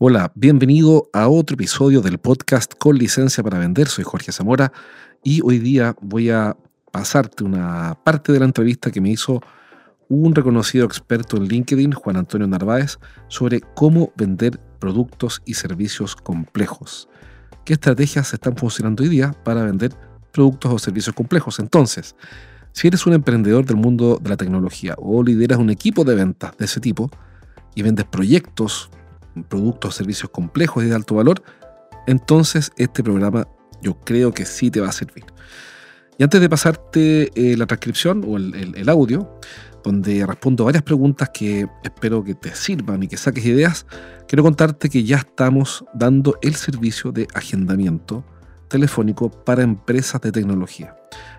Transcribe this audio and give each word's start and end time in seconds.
Hola, 0.00 0.30
bienvenido 0.36 1.10
a 1.12 1.26
otro 1.26 1.54
episodio 1.54 2.00
del 2.00 2.18
podcast 2.18 2.72
con 2.78 2.96
licencia 2.96 3.42
para 3.42 3.58
vender. 3.58 3.88
Soy 3.88 4.04
Jorge 4.04 4.30
Zamora 4.30 4.72
y 5.24 5.40
hoy 5.42 5.58
día 5.58 5.96
voy 6.00 6.30
a 6.30 6.56
pasarte 6.92 7.42
una 7.42 7.98
parte 8.04 8.30
de 8.30 8.38
la 8.38 8.44
entrevista 8.44 8.92
que 8.92 9.00
me 9.00 9.10
hizo 9.10 9.40
un 10.08 10.36
reconocido 10.36 10.86
experto 10.86 11.36
en 11.36 11.48
LinkedIn, 11.48 11.94
Juan 11.94 12.16
Antonio 12.16 12.46
Narváez, 12.46 13.00
sobre 13.26 13.60
cómo 13.74 14.12
vender 14.14 14.60
productos 14.78 15.42
y 15.44 15.54
servicios 15.54 16.14
complejos. 16.14 17.08
¿Qué 17.64 17.72
estrategias 17.72 18.32
están 18.32 18.56
funcionando 18.56 19.02
hoy 19.02 19.08
día 19.08 19.34
para 19.42 19.64
vender 19.64 19.96
productos 20.30 20.72
o 20.72 20.78
servicios 20.78 21.16
complejos? 21.16 21.58
Entonces, 21.58 22.14
si 22.70 22.86
eres 22.86 23.04
un 23.04 23.14
emprendedor 23.14 23.66
del 23.66 23.78
mundo 23.78 24.20
de 24.22 24.30
la 24.30 24.36
tecnología 24.36 24.94
o 24.96 25.24
lideras 25.24 25.58
un 25.58 25.70
equipo 25.70 26.04
de 26.04 26.14
ventas 26.14 26.56
de 26.56 26.66
ese 26.66 26.78
tipo 26.78 27.10
y 27.74 27.82
vendes 27.82 28.04
proyectos, 28.04 28.92
productos 29.44 29.94
o 29.94 29.98
servicios 29.98 30.30
complejos 30.30 30.84
y 30.84 30.88
de 30.88 30.94
alto 30.94 31.14
valor, 31.14 31.42
entonces 32.06 32.72
este 32.76 33.02
programa 33.02 33.48
yo 33.82 33.98
creo 34.04 34.32
que 34.32 34.44
sí 34.44 34.70
te 34.70 34.80
va 34.80 34.88
a 34.88 34.92
servir. 34.92 35.24
Y 36.18 36.24
antes 36.24 36.40
de 36.40 36.48
pasarte 36.48 37.30
eh, 37.34 37.56
la 37.56 37.66
transcripción 37.66 38.24
o 38.26 38.36
el, 38.36 38.88
audio, 38.88 39.38
donde 39.84 40.26
respondo 40.26 40.64
varias 40.64 40.82
preguntas 40.82 41.30
que 41.32 41.68
espero 41.84 42.24
que 42.24 42.34
te 42.34 42.54
sirvan 42.54 43.04
y 43.04 43.08
que 43.08 43.16
saques 43.16 43.44
ideas, 43.46 43.86
quiero 44.26 44.42
contarte 44.42 44.88
que 44.88 45.04
ya 45.04 45.18
estamos 45.18 45.84
dando 45.94 46.36
el 46.42 46.56
servicio 46.56 47.12
de 47.12 47.28
agendamiento 47.34 48.24
telefónico 48.66 49.30
para 49.30 49.62
empresas 49.62 50.20
de 50.20 50.32
tecnología. 50.32 50.96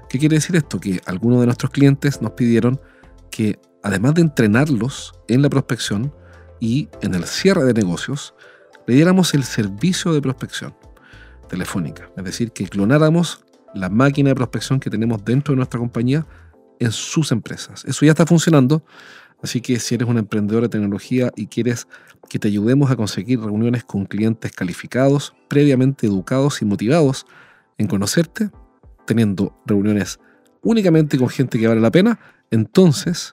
¿Qué 0.09 0.17
quiere 0.17 0.35
decir 0.35 0.55
esto? 0.55 0.79
Que 0.79 1.01
algunos 1.05 1.41
de 1.41 1.45
nuestros 1.45 1.71
clientes 1.71 2.21
nos 2.21 2.31
pidieron 2.31 2.79
que, 3.29 3.59
además 3.83 4.13
de 4.15 4.21
entrenarlos 4.21 5.13
en 5.27 5.41
la 5.41 5.49
prospección 5.49 6.13
y 6.59 6.89
en 7.01 7.13
el 7.15 7.25
cierre 7.25 7.63
de 7.63 7.73
negocios, 7.73 8.33
le 8.87 8.95
diéramos 8.95 9.33
el 9.33 9.43
servicio 9.43 10.13
de 10.13 10.21
prospección 10.21 10.73
telefónica. 11.47 12.09
Es 12.17 12.23
decir, 12.23 12.51
que 12.51 12.67
clonáramos 12.67 13.43
la 13.73 13.89
máquina 13.89 14.29
de 14.29 14.35
prospección 14.35 14.79
que 14.79 14.89
tenemos 14.89 15.23
dentro 15.23 15.53
de 15.53 15.57
nuestra 15.57 15.79
compañía 15.79 16.25
en 16.79 16.91
sus 16.91 17.31
empresas. 17.31 17.83
Eso 17.85 18.05
ya 18.05 18.11
está 18.11 18.25
funcionando, 18.25 18.83
así 19.43 19.61
que 19.61 19.79
si 19.79 19.95
eres 19.95 20.07
un 20.07 20.17
emprendedor 20.17 20.63
de 20.63 20.69
tecnología 20.69 21.31
y 21.35 21.47
quieres 21.47 21.87
que 22.29 22.39
te 22.39 22.47
ayudemos 22.47 22.89
a 22.89 22.95
conseguir 22.95 23.41
reuniones 23.41 23.83
con 23.83 24.05
clientes 24.05 24.51
calificados, 24.51 25.35
previamente 25.47 26.07
educados 26.07 26.61
y 26.61 26.65
motivados 26.65 27.25
en 27.77 27.87
conocerte, 27.87 28.49
teniendo 29.05 29.59
reuniones 29.65 30.19
únicamente 30.61 31.17
con 31.17 31.29
gente 31.29 31.59
que 31.59 31.67
vale 31.67 31.81
la 31.81 31.91
pena, 31.91 32.19
entonces 32.51 33.31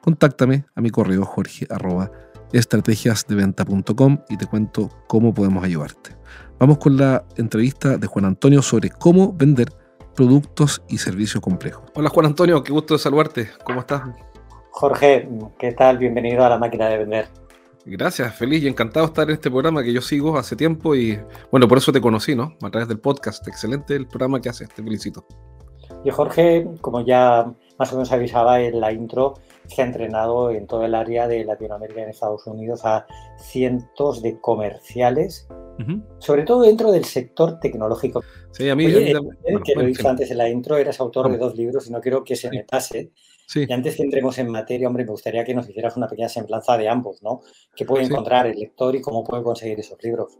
contáctame 0.00 0.64
a 0.74 0.80
mi 0.80 0.90
correo 0.90 1.24
jorge 1.24 1.66
estrategiasdeventa.com 2.52 4.18
y 4.28 4.36
te 4.36 4.46
cuento 4.46 4.90
cómo 5.06 5.32
podemos 5.34 5.64
ayudarte. 5.64 6.16
Vamos 6.58 6.78
con 6.78 6.96
la 6.96 7.24
entrevista 7.36 7.98
de 7.98 8.06
Juan 8.06 8.24
Antonio 8.24 8.62
sobre 8.62 8.90
cómo 8.90 9.32
vender 9.32 9.68
productos 10.14 10.82
y 10.88 10.98
servicios 10.98 11.42
complejos. 11.42 11.84
Hola 11.94 12.08
Juan 12.08 12.26
Antonio, 12.26 12.62
qué 12.62 12.72
gusto 12.72 12.94
de 12.94 12.98
saludarte. 12.98 13.50
¿Cómo 13.64 13.80
estás? 13.80 14.02
Jorge, 14.70 15.28
¿qué 15.58 15.72
tal? 15.72 15.98
Bienvenido 15.98 16.44
a 16.44 16.48
la 16.48 16.58
máquina 16.58 16.88
de 16.88 16.98
vender. 16.98 17.28
Gracias, 17.84 18.34
feliz 18.34 18.64
y 18.64 18.68
encantado 18.68 19.06
de 19.06 19.10
estar 19.10 19.28
en 19.28 19.34
este 19.34 19.50
programa 19.50 19.82
que 19.82 19.92
yo 19.92 20.00
sigo 20.00 20.36
hace 20.36 20.56
tiempo 20.56 20.96
y 20.96 21.20
bueno, 21.52 21.68
por 21.68 21.78
eso 21.78 21.92
te 21.92 22.00
conocí, 22.00 22.34
¿no? 22.34 22.56
A 22.62 22.70
través 22.70 22.88
del 22.88 22.98
podcast. 22.98 23.46
Excelente 23.46 23.94
el 23.94 24.08
programa 24.08 24.40
que 24.40 24.48
haces, 24.48 24.68
te 24.70 24.82
felicito. 24.82 25.24
Y 26.04 26.10
Jorge, 26.10 26.66
como 26.80 27.06
ya 27.06 27.52
más 27.78 27.92
o 27.92 27.96
menos 27.96 28.10
avisaba 28.10 28.60
en 28.60 28.80
la 28.80 28.92
intro, 28.92 29.34
se 29.68 29.82
ha 29.82 29.84
entrenado 29.84 30.50
en 30.50 30.66
todo 30.66 30.84
el 30.84 30.94
área 30.94 31.28
de 31.28 31.44
Latinoamérica 31.44 32.00
y 32.00 32.02
en 32.04 32.10
Estados 32.10 32.46
Unidos 32.46 32.80
a 32.84 33.06
cientos 33.38 34.22
de 34.22 34.40
comerciales, 34.40 35.48
sobre 36.18 36.44
todo 36.44 36.62
dentro 36.62 36.90
del 36.92 37.04
sector 37.04 37.58
tecnológico. 37.60 38.22
Sí, 38.52 38.68
a 38.68 38.74
mí... 38.74 38.86
Oye, 38.86 39.12
eh, 39.12 39.14
que 39.64 39.74
lo 39.74 39.82
he 39.82 39.86
dicho 39.86 40.08
antes 40.08 40.30
en 40.30 40.38
la 40.38 40.48
intro, 40.48 40.76
eres 40.76 40.98
autor 41.00 41.30
de 41.30 41.38
dos 41.38 41.54
libros 41.56 41.86
y 41.86 41.92
no 41.92 42.00
quiero 42.00 42.24
que 42.24 42.36
se 42.36 42.50
me 42.50 42.64
pase. 42.64 43.12
Y 43.54 43.72
antes 43.72 43.96
que 43.96 44.02
entremos 44.02 44.38
en 44.38 44.50
materia, 44.50 44.88
hombre, 44.88 45.04
me 45.04 45.10
gustaría 45.10 45.44
que 45.44 45.54
nos 45.54 45.68
hicieras 45.68 45.96
una 45.96 46.08
pequeña 46.08 46.28
semblanza 46.28 46.76
de 46.76 46.88
ambos, 46.88 47.22
¿no? 47.22 47.40
¿Qué 47.76 47.84
puede 47.84 48.04
encontrar 48.04 48.46
el 48.46 48.58
lector 48.58 48.96
y 48.96 49.00
cómo 49.00 49.22
puede 49.22 49.42
conseguir 49.42 49.78
esos 49.78 50.02
libros? 50.02 50.38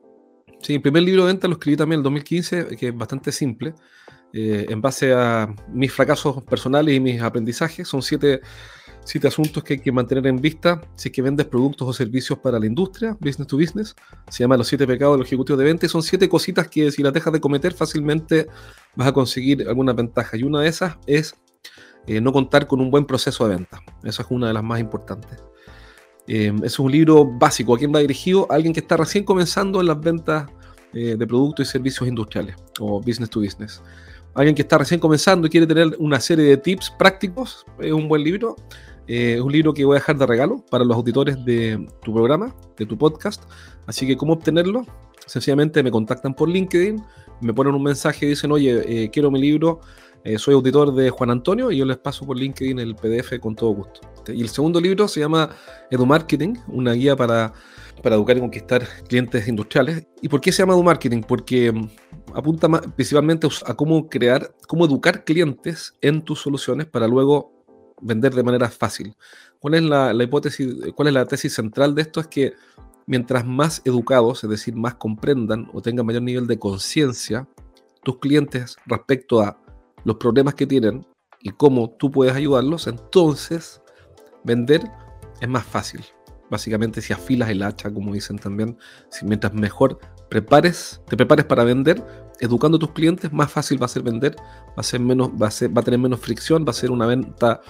Sí, 0.61 0.75
el 0.75 0.83
primer 0.83 1.03
libro 1.03 1.25
de 1.25 1.33
venta 1.33 1.47
lo 1.47 1.55
escribí 1.55 1.77
también 1.77 1.99
en 1.99 2.01
el 2.01 2.05
2015, 2.05 2.77
que 2.77 2.89
es 2.89 2.97
bastante 2.97 3.31
simple, 3.31 3.75
eh, 4.33 4.67
en 4.69 4.81
base 4.81 5.13
a 5.13 5.55
mis 5.69 5.93
fracasos 5.93 6.43
personales 6.45 6.95
y 6.95 7.01
mis 7.01 7.23
aprendizajes. 7.23 7.87
Son 7.87 8.03
siete 8.03 8.41
siete 9.06 9.28
asuntos 9.28 9.62
que 9.62 9.75
hay 9.75 9.81
que 9.81 9.93
mantener 9.93 10.27
en 10.27 10.41
vista 10.41 10.83
si 10.97 11.09
es 11.09 11.15
que 11.15 11.22
vendes 11.22 11.47
productos 11.47 11.89
o 11.89 11.93
servicios 11.93 12.39
para 12.41 12.59
la 12.59 12.67
industria, 12.67 13.17
business 13.21 13.47
to 13.47 13.56
business. 13.56 13.94
Se 14.28 14.43
llama 14.43 14.56
Los 14.56 14.67
siete 14.67 14.87
pecados 14.87 15.17
del 15.17 15.25
ejecutivo 15.25 15.56
de 15.56 15.65
venta 15.65 15.89
son 15.89 16.03
siete 16.03 16.28
cositas 16.28 16.67
que 16.69 16.91
si 16.91 17.03
las 17.03 17.12
dejas 17.12 17.33
de 17.33 17.41
cometer 17.41 17.72
fácilmente 17.72 18.49
vas 18.97 19.09
a 19.09 19.12
conseguir 19.12 19.66
alguna 19.69 19.93
ventaja. 19.93 20.37
Y 20.37 20.43
una 20.43 20.61
de 20.61 20.69
esas 20.69 20.97
es 21.06 21.37
eh, 22.09 22.21
no 22.21 22.33
contar 22.33 22.66
con 22.66 22.81
un 22.81 22.91
buen 22.91 23.05
proceso 23.05 23.47
de 23.47 23.55
venta. 23.55 23.81
Esa 24.03 24.22
es 24.22 24.28
una 24.31 24.49
de 24.49 24.55
las 24.55 24.65
más 24.65 24.81
importantes. 24.81 25.41
Eh, 26.27 26.53
es 26.65 26.78
un 26.81 26.91
libro 26.91 27.25
básico. 27.25 27.75
¿A 27.75 27.78
quién 27.78 27.95
va 27.95 28.00
dirigido? 28.00 28.47
Alguien 28.50 28.72
que 28.72 28.81
está 28.81 28.97
recién 28.97 29.22
comenzando 29.22 29.81
en 29.81 29.87
las 29.87 30.00
ventas 30.00 30.50
eh, 30.93 31.15
de 31.16 31.27
productos 31.27 31.69
y 31.69 31.71
servicios 31.71 32.09
industriales 32.09 32.56
o 32.81 33.00
business 33.00 33.31
to 33.31 33.41
business. 33.41 33.83
Alguien 34.34 34.55
que 34.55 34.62
está 34.62 34.77
recién 34.77 35.00
comenzando 35.00 35.47
y 35.47 35.50
quiere 35.50 35.66
tener 35.66 35.97
una 35.99 36.21
serie 36.21 36.45
de 36.45 36.56
tips 36.59 36.91
prácticos, 36.99 37.65
es 37.81 37.93
un 37.93 38.06
buen 38.06 38.22
libro. 38.22 38.55
Eh, 39.09 39.34
es 39.34 39.41
un 39.41 39.53
libro 39.53 39.72
que 39.72 39.84
voy 39.84 39.97
a 39.97 40.00
dejar 40.00 40.19
de 40.19 40.27
regalo 40.27 40.65
para 40.71 40.84
los 40.84 40.97
auditores 40.97 41.44
de 41.44 41.87
tu 42.03 42.12
programa, 42.12 42.55
de 42.77 42.87
tu 42.87 42.99
podcast. 42.99 43.44
Así 43.87 44.06
que, 44.06 44.17
¿cómo 44.17 44.33
obtenerlo? 44.33 44.84
Sencillamente 45.27 45.83
me 45.83 45.91
contactan 45.91 46.34
por 46.34 46.49
LinkedIn, 46.49 47.03
me 47.41 47.55
ponen 47.55 47.75
un 47.75 47.83
mensaje 47.83 48.27
y 48.27 48.28
dicen, 48.31 48.53
oye, 48.53 49.05
eh, 49.05 49.11
quiero 49.11 49.31
mi 49.31 49.41
libro, 49.41 49.81
eh, 50.25 50.39
soy 50.39 50.55
auditor 50.55 50.93
de 50.95 51.11
Juan 51.11 51.31
Antonio 51.31 51.71
y 51.71 51.78
yo 51.78 51.84
les 51.84 51.99
paso 51.99 52.27
por 52.27 52.37
LinkedIn 52.37 52.78
el 52.81 52.97
PDF 52.97 53.39
con 53.41 53.55
todo 53.55 53.71
gusto. 53.71 54.00
Y 54.33 54.43
el 54.43 54.49
segundo 54.49 54.81
libro 54.81 55.06
se 55.06 55.21
llama 55.21 55.50
EduMarketing, 55.91 56.59
una 56.66 56.95
guía 56.95 57.15
para, 57.15 57.53
para 58.03 58.16
educar 58.16 58.37
y 58.37 58.41
conquistar 58.41 58.83
clientes 59.09 59.47
industriales. 59.47 60.06
¿Y 60.22 60.28
por 60.28 60.41
qué 60.41 60.50
se 60.50 60.62
llama 60.62 60.75
EduMarketing? 60.75 61.22
Porque 61.22 61.71
mm, 61.71 61.89
apunta 62.34 62.69
principalmente 62.69 63.47
a 63.66 63.75
cómo 63.75 64.09
crear, 64.09 64.53
cómo 64.66 64.84
educar 64.84 65.25
clientes 65.25 65.95
en 66.00 66.22
tus 66.22 66.41
soluciones 66.41 66.87
para 66.87 67.06
luego 67.06 67.56
vender 68.01 68.34
de 68.34 68.43
manera 68.43 68.69
fácil. 68.69 69.17
¿Cuál 69.59 69.75
es 69.75 69.83
la, 69.83 70.12
hipótesis, 70.23 70.75
cuál 70.95 71.09
es 71.09 71.15
la 71.15 71.27
tesis 71.27 71.55
central 71.55 71.95
de 71.95 72.03
esto? 72.03 72.21
Es 72.21 72.27
que 72.27 72.55
mientras 73.07 73.47
más 73.47 73.83
educados, 73.84 74.45
es 74.45 74.51
decir, 74.51 74.75
más 74.75 74.95
comprendan 74.95 75.69
o 75.73 75.81
tengan 75.81 76.07
mayor 76.07 76.23
nivel 76.23 76.47
de 76.47 76.59
conciencia 76.59 77.49
tus 78.03 78.19
clientes 78.19 78.77
respecto 78.87 79.41
a 79.41 79.59
los 80.05 80.17
problemas 80.17 80.55
que 80.55 80.67
tienen 80.67 81.07
y 81.41 81.51
cómo 81.51 81.91
tú 81.91 82.11
puedes 82.11 82.34
ayudarlos, 82.34 82.87
entonces 82.87 83.81
vender 84.45 84.83
es 85.41 85.49
más 85.49 85.65
fácil. 85.65 86.05
Básicamente 86.49 87.03
si 87.03 87.13
afilas 87.13 87.51
el 87.51 87.63
hacha, 87.63 87.93
como 87.93 88.13
dicen 88.13 88.39
también, 88.39 88.78
si 89.11 89.27
mientras 89.27 89.53
mejor 89.53 89.99
prepares, 90.28 91.01
te 91.09 91.16
prepares 91.16 91.45
para 91.45 91.65
vender, 91.65 92.04
educando 92.41 92.77
a 92.77 92.81
tus 92.81 92.93
clientes, 92.93 93.33
más 93.33 93.51
fácil 93.51 93.81
va 93.81 93.87
a 93.87 93.89
ser 93.89 94.03
vender, 94.03 94.37
va 94.39 94.75
a 94.77 94.83
ser 94.83 95.01
menos, 95.01 95.31
va 95.31 95.48
a, 95.48 95.51
ser, 95.51 95.77
va 95.77 95.81
a 95.81 95.84
tener 95.84 95.98
menos 95.98 96.21
fricción, 96.21 96.65
va 96.65 96.71
a 96.71 96.75
ser 96.75 96.91
una 96.91 97.07
venta 97.07 97.60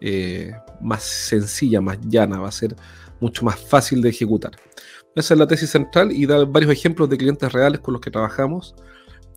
eh, 0.00 0.52
más 0.80 1.02
sencilla, 1.02 1.80
más 1.80 1.98
llana, 2.06 2.40
va 2.40 2.48
a 2.48 2.52
ser 2.52 2.76
mucho 3.20 3.44
más 3.44 3.58
fácil 3.58 4.02
de 4.02 4.10
ejecutar. 4.10 4.52
Esa 5.14 5.34
es 5.34 5.40
la 5.40 5.46
tesis 5.46 5.70
central 5.70 6.12
y 6.12 6.26
da 6.26 6.44
varios 6.44 6.72
ejemplos 6.72 7.08
de 7.08 7.16
clientes 7.16 7.50
reales 7.52 7.80
con 7.80 7.94
los 7.94 8.00
que 8.00 8.10
trabajamos, 8.10 8.74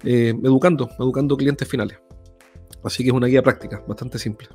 eh, 0.04 0.34
educando, 0.44 0.90
educando 1.00 1.38
clientes 1.38 1.68
finales. 1.68 1.98
Así 2.84 3.04
que 3.04 3.10
es 3.10 3.16
una 3.16 3.28
guía 3.28 3.42
práctica, 3.42 3.84
bastante 3.88 4.20
simple. 4.20 4.48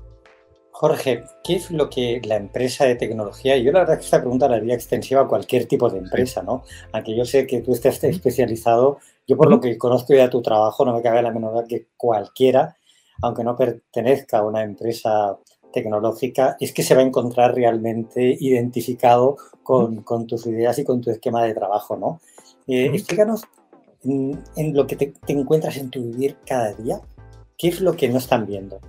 Jorge, 0.77 1.25
¿qué 1.45 1.55
es 1.55 1.71
lo 1.71 1.89
que 1.89 2.21
la 2.25 2.37
empresa 2.37 2.85
de 2.85 2.97
tecnología, 2.97 3.57
yo 3.57 3.71
la 3.71 3.81
verdad 3.81 3.97
que 3.97 4.05
esta 4.05 4.21
pregunta 4.21 4.49
la 4.49 4.57
haría 4.57 4.75
extensiva 4.75 5.21
a 5.23 5.29
cualquier 5.29 5.67
tipo 5.67 5.89
de 5.89 5.99
empresa, 5.99 6.43
¿no? 6.43 6.65
Aunque 6.93 7.17
yo 7.17 7.25
sé 7.25 7.47
que 7.47 7.61
tú 7.61 7.73
estés 7.73 8.03
especializado, 8.03 8.99
yo 9.27 9.37
por 9.37 9.49
lo 9.49 9.61
que 9.61 9.79
conozco 9.79 10.15
ya 10.15 10.29
tu 10.29 10.43
trabajo, 10.43 10.85
no 10.85 10.93
me 10.93 11.01
cabe 11.01 11.23
la 11.23 11.31
menor 11.31 11.53
duda 11.53 11.65
que 11.69 11.87
cualquiera, 11.97 12.77
aunque 13.23 13.45
no 13.45 13.57
pertenezca 13.57 14.39
a 14.39 14.43
una 14.43 14.63
empresa 14.63 15.39
tecnológica 15.75 16.57
es 16.61 16.73
que 16.73 16.83
se 16.83 16.95
va 16.95 17.03
a 17.03 17.05
encontrar 17.05 17.55
realmente 17.55 18.37
identificado 18.41 19.37
con, 19.63 20.05
tus 20.27 20.47
ideas 20.47 20.79
y 20.79 20.85
con 20.85 21.01
tu 21.01 21.11
esquema 21.11 21.43
de 21.43 21.55
trabajo, 21.55 21.97
¿no? 21.97 22.21
Eh, 22.67 22.91
explícanos 22.95 23.43
en, 24.05 24.75
lo 24.75 24.87
que 24.87 24.97
te, 24.97 25.15
encuentras 25.29 25.77
en 25.77 25.91
tu 25.91 26.03
vivir 26.03 26.37
cada 26.47 26.73
día? 26.75 27.01
¿Qué 27.57 27.69
es 27.69 27.81
lo 27.81 27.97
que 27.97 28.09
no 28.09 28.19
están 28.19 28.47
viendo 28.47 28.81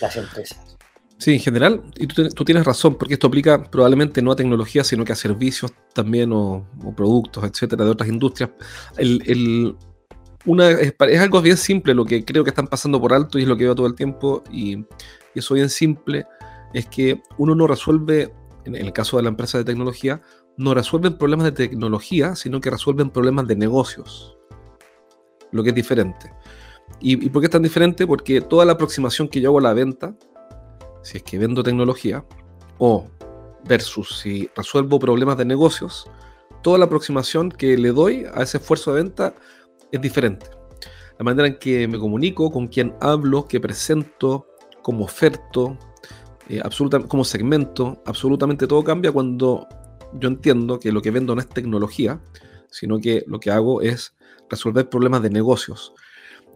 las 0.00 0.16
empresas? 0.16 0.76
Sí, 1.18 1.34
en 1.34 1.40
general, 1.40 1.82
y 1.96 2.08
tú, 2.08 2.44
tienes 2.44 2.64
razón, 2.64 2.96
porque 2.96 3.14
esto 3.14 3.28
aplica 3.28 3.62
probablemente 3.62 4.20
no 4.20 4.32
a 4.32 4.36
tecnología, 4.36 4.82
sino 4.82 5.04
que 5.04 5.12
a 5.12 5.16
servicios 5.16 5.72
también 5.92 6.32
o, 6.32 6.66
productos, 6.96 7.44
etcétera, 7.44 7.84
de 7.84 7.90
otras 7.92 8.08
industrias. 8.08 8.50
El, 8.96 9.76
una, 10.44 10.70
es, 10.70 11.20
algo 11.20 11.40
bien 11.40 11.56
simple 11.56 11.94
lo 11.94 12.04
que 12.04 12.24
creo 12.24 12.42
que 12.42 12.50
están 12.50 12.66
pasando 12.66 13.00
por 13.00 13.12
alto 13.12 13.38
y 13.38 13.42
es 13.42 13.48
lo 13.48 13.56
que 13.56 13.64
veo 13.64 13.74
todo 13.76 13.86
el 13.86 13.94
tiempo, 13.94 14.42
y, 14.50 14.84
y 15.34 15.40
eso 15.40 15.54
bien 15.54 15.70
simple 15.70 16.26
es 16.72 16.86
que 16.86 17.22
uno 17.38 17.54
no 17.54 17.66
resuelve, 17.66 18.34
en 18.64 18.74
el 18.74 18.92
caso 18.92 19.16
de 19.16 19.24
la 19.24 19.28
empresa 19.28 19.58
de 19.58 19.64
tecnología, 19.64 20.22
no 20.56 20.74
resuelven 20.74 21.18
problemas 21.18 21.44
de 21.44 21.52
tecnología, 21.52 22.34
sino 22.34 22.60
que 22.60 22.70
resuelven 22.70 23.10
problemas 23.10 23.46
de 23.46 23.56
negocios 23.56 24.36
lo 25.52 25.62
que 25.62 25.68
es 25.68 25.74
diferente. 25.74 26.32
¿Y, 27.00 27.28
por 27.28 27.40
qué 27.40 27.46
es 27.46 27.52
tan 27.52 27.62
diferente? 27.62 28.06
Porque 28.06 28.40
toda 28.40 28.64
la 28.64 28.72
aproximación 28.72 29.28
que 29.28 29.40
yo 29.40 29.50
hago 29.50 29.58
a 29.58 29.62
la 29.62 29.74
venta, 29.74 30.14
si 31.02 31.18
es 31.18 31.22
que 31.22 31.38
vendo 31.38 31.62
tecnología, 31.62 32.24
o 32.78 33.06
versus 33.64 34.20
si 34.20 34.50
resuelvo 34.56 34.98
problemas 34.98 35.36
de 35.36 35.44
negocios, 35.44 36.10
toda 36.62 36.78
la 36.78 36.86
aproximación 36.86 37.50
que 37.50 37.76
le 37.76 37.92
doy 37.92 38.24
a 38.34 38.42
ese 38.42 38.58
esfuerzo 38.58 38.92
de 38.94 39.02
venta 39.02 39.34
es 39.92 40.00
diferente. 40.00 40.46
La 41.18 41.24
manera 41.24 41.46
en 41.46 41.58
que 41.58 41.86
me 41.86 41.98
comunico, 41.98 42.50
con 42.50 42.66
quién 42.68 42.94
hablo, 43.00 43.46
que 43.46 43.60
presento, 43.60 44.46
como 44.82 45.04
oferto, 45.04 45.78
eh, 46.48 46.60
como 47.08 47.24
segmento, 47.24 48.02
absolutamente 48.04 48.66
todo 48.66 48.84
cambia 48.84 49.12
cuando 49.12 49.66
yo 50.18 50.28
entiendo 50.28 50.78
que 50.78 50.92
lo 50.92 51.00
que 51.00 51.10
vendo 51.10 51.34
no 51.34 51.40
es 51.40 51.48
tecnología, 51.48 52.20
sino 52.70 52.98
que 52.98 53.24
lo 53.26 53.40
que 53.40 53.50
hago 53.50 53.80
es 53.80 54.14
resolver 54.50 54.88
problemas 54.88 55.22
de 55.22 55.30
negocios. 55.30 55.94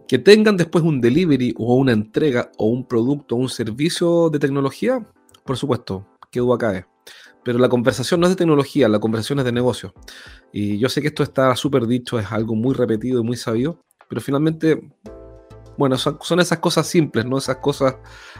Que 0.07 0.19
tengan 0.19 0.55
después 0.57 0.83
un 0.83 1.01
delivery 1.01 1.53
o 1.57 1.75
una 1.75 1.91
entrega 1.91 2.51
o 2.57 2.67
un 2.67 2.87
producto 2.87 3.35
o 3.35 3.39
un 3.39 3.49
servicio 3.49 4.29
de 4.29 4.39
tecnología, 4.39 5.05
por 5.43 5.57
supuesto, 5.57 6.05
que 6.31 6.39
duda 6.39 6.57
cae. 6.57 6.85
Pero 7.43 7.59
la 7.59 7.69
conversación 7.69 8.19
no 8.19 8.27
es 8.27 8.33
de 8.33 8.37
tecnología, 8.37 8.89
la 8.89 8.99
conversación 8.99 9.39
es 9.39 9.45
de 9.45 9.51
negocio. 9.51 9.93
Y 10.51 10.77
yo 10.77 10.89
sé 10.89 11.01
que 11.01 11.07
esto 11.07 11.23
está 11.23 11.55
súper 11.55 11.87
dicho, 11.87 12.19
es 12.19 12.31
algo 12.31 12.55
muy 12.55 12.73
repetido 12.73 13.21
y 13.21 13.23
muy 13.23 13.37
sabido, 13.37 13.79
pero 14.09 14.21
finalmente, 14.21 14.81
bueno, 15.77 15.97
son, 15.97 16.17
son 16.21 16.39
esas 16.39 16.59
cosas 16.59 16.87
simples, 16.87 17.25
¿no? 17.25 17.37
Esas 17.37 17.57
cosas 17.57 17.95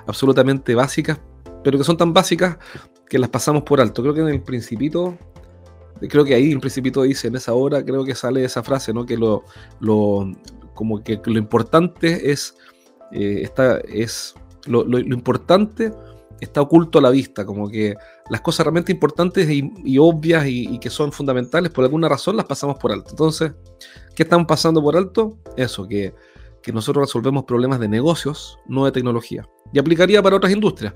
absolutamente 0.05 0.75
básicas, 0.75 1.19
pero 1.63 1.77
que 1.77 1.83
son 1.83 1.97
tan 1.97 2.13
básicas 2.13 2.57
que 3.09 3.19
las 3.19 3.29
pasamos 3.29 3.63
por 3.63 3.79
alto. 3.79 4.01
Creo 4.01 4.13
que 4.13 4.21
en 4.21 4.29
el 4.29 4.41
principito 4.41 5.17
creo 6.07 6.23
que 6.23 6.35
ahí 6.35 6.51
el 6.51 6.59
Principito 6.59 7.01
dice, 7.01 7.27
en 7.27 7.35
esa 7.35 7.53
hora 7.53 7.83
creo 7.83 8.05
que 8.05 8.15
sale 8.15 8.43
esa 8.43 8.61
frase, 8.61 8.93
¿no? 8.93 9.05
Que 9.05 9.17
lo, 9.17 9.43
lo 9.79 10.31
como 10.73 11.03
que 11.03 11.19
lo 11.25 11.39
importante 11.39 12.31
es, 12.31 12.55
eh, 13.11 13.49
es 13.87 14.35
lo, 14.65 14.99
importante 14.99 15.91
está 16.39 16.61
oculto 16.61 16.99
a 16.99 17.01
la 17.01 17.09
vista, 17.09 17.47
como 17.47 17.67
que 17.67 17.95
las 18.29 18.41
cosas 18.41 18.65
realmente 18.65 18.91
importantes 18.91 19.49
y, 19.49 19.97
obvias 19.97 20.45
y, 20.47 20.77
que 20.77 20.91
son 20.91 21.11
fundamentales, 21.11 21.71
por 21.71 21.83
alguna 21.83 22.07
razón 22.07 22.37
las 22.37 22.45
pasamos 22.45 22.77
por 22.77 22.91
alto. 22.91 23.09
Entonces, 23.09 23.53
¿qué 24.13 24.21
están 24.21 24.45
pasando 24.45 24.79
por 24.79 24.95
alto? 24.95 25.39
Eso, 25.55 25.87
que, 25.87 26.13
que 26.67 26.73
nosotros 26.73 27.07
resolvemos 27.07 27.45
problemas 27.45 27.79
de 27.79 27.87
negocios, 27.87 28.59
no 28.67 28.85
de 28.85 28.91
tecnología. 28.91 29.47
Y 29.73 29.79
aplicaría 29.79 30.21
para 30.21 30.35
otras 30.35 30.53
industrias. 30.53 30.93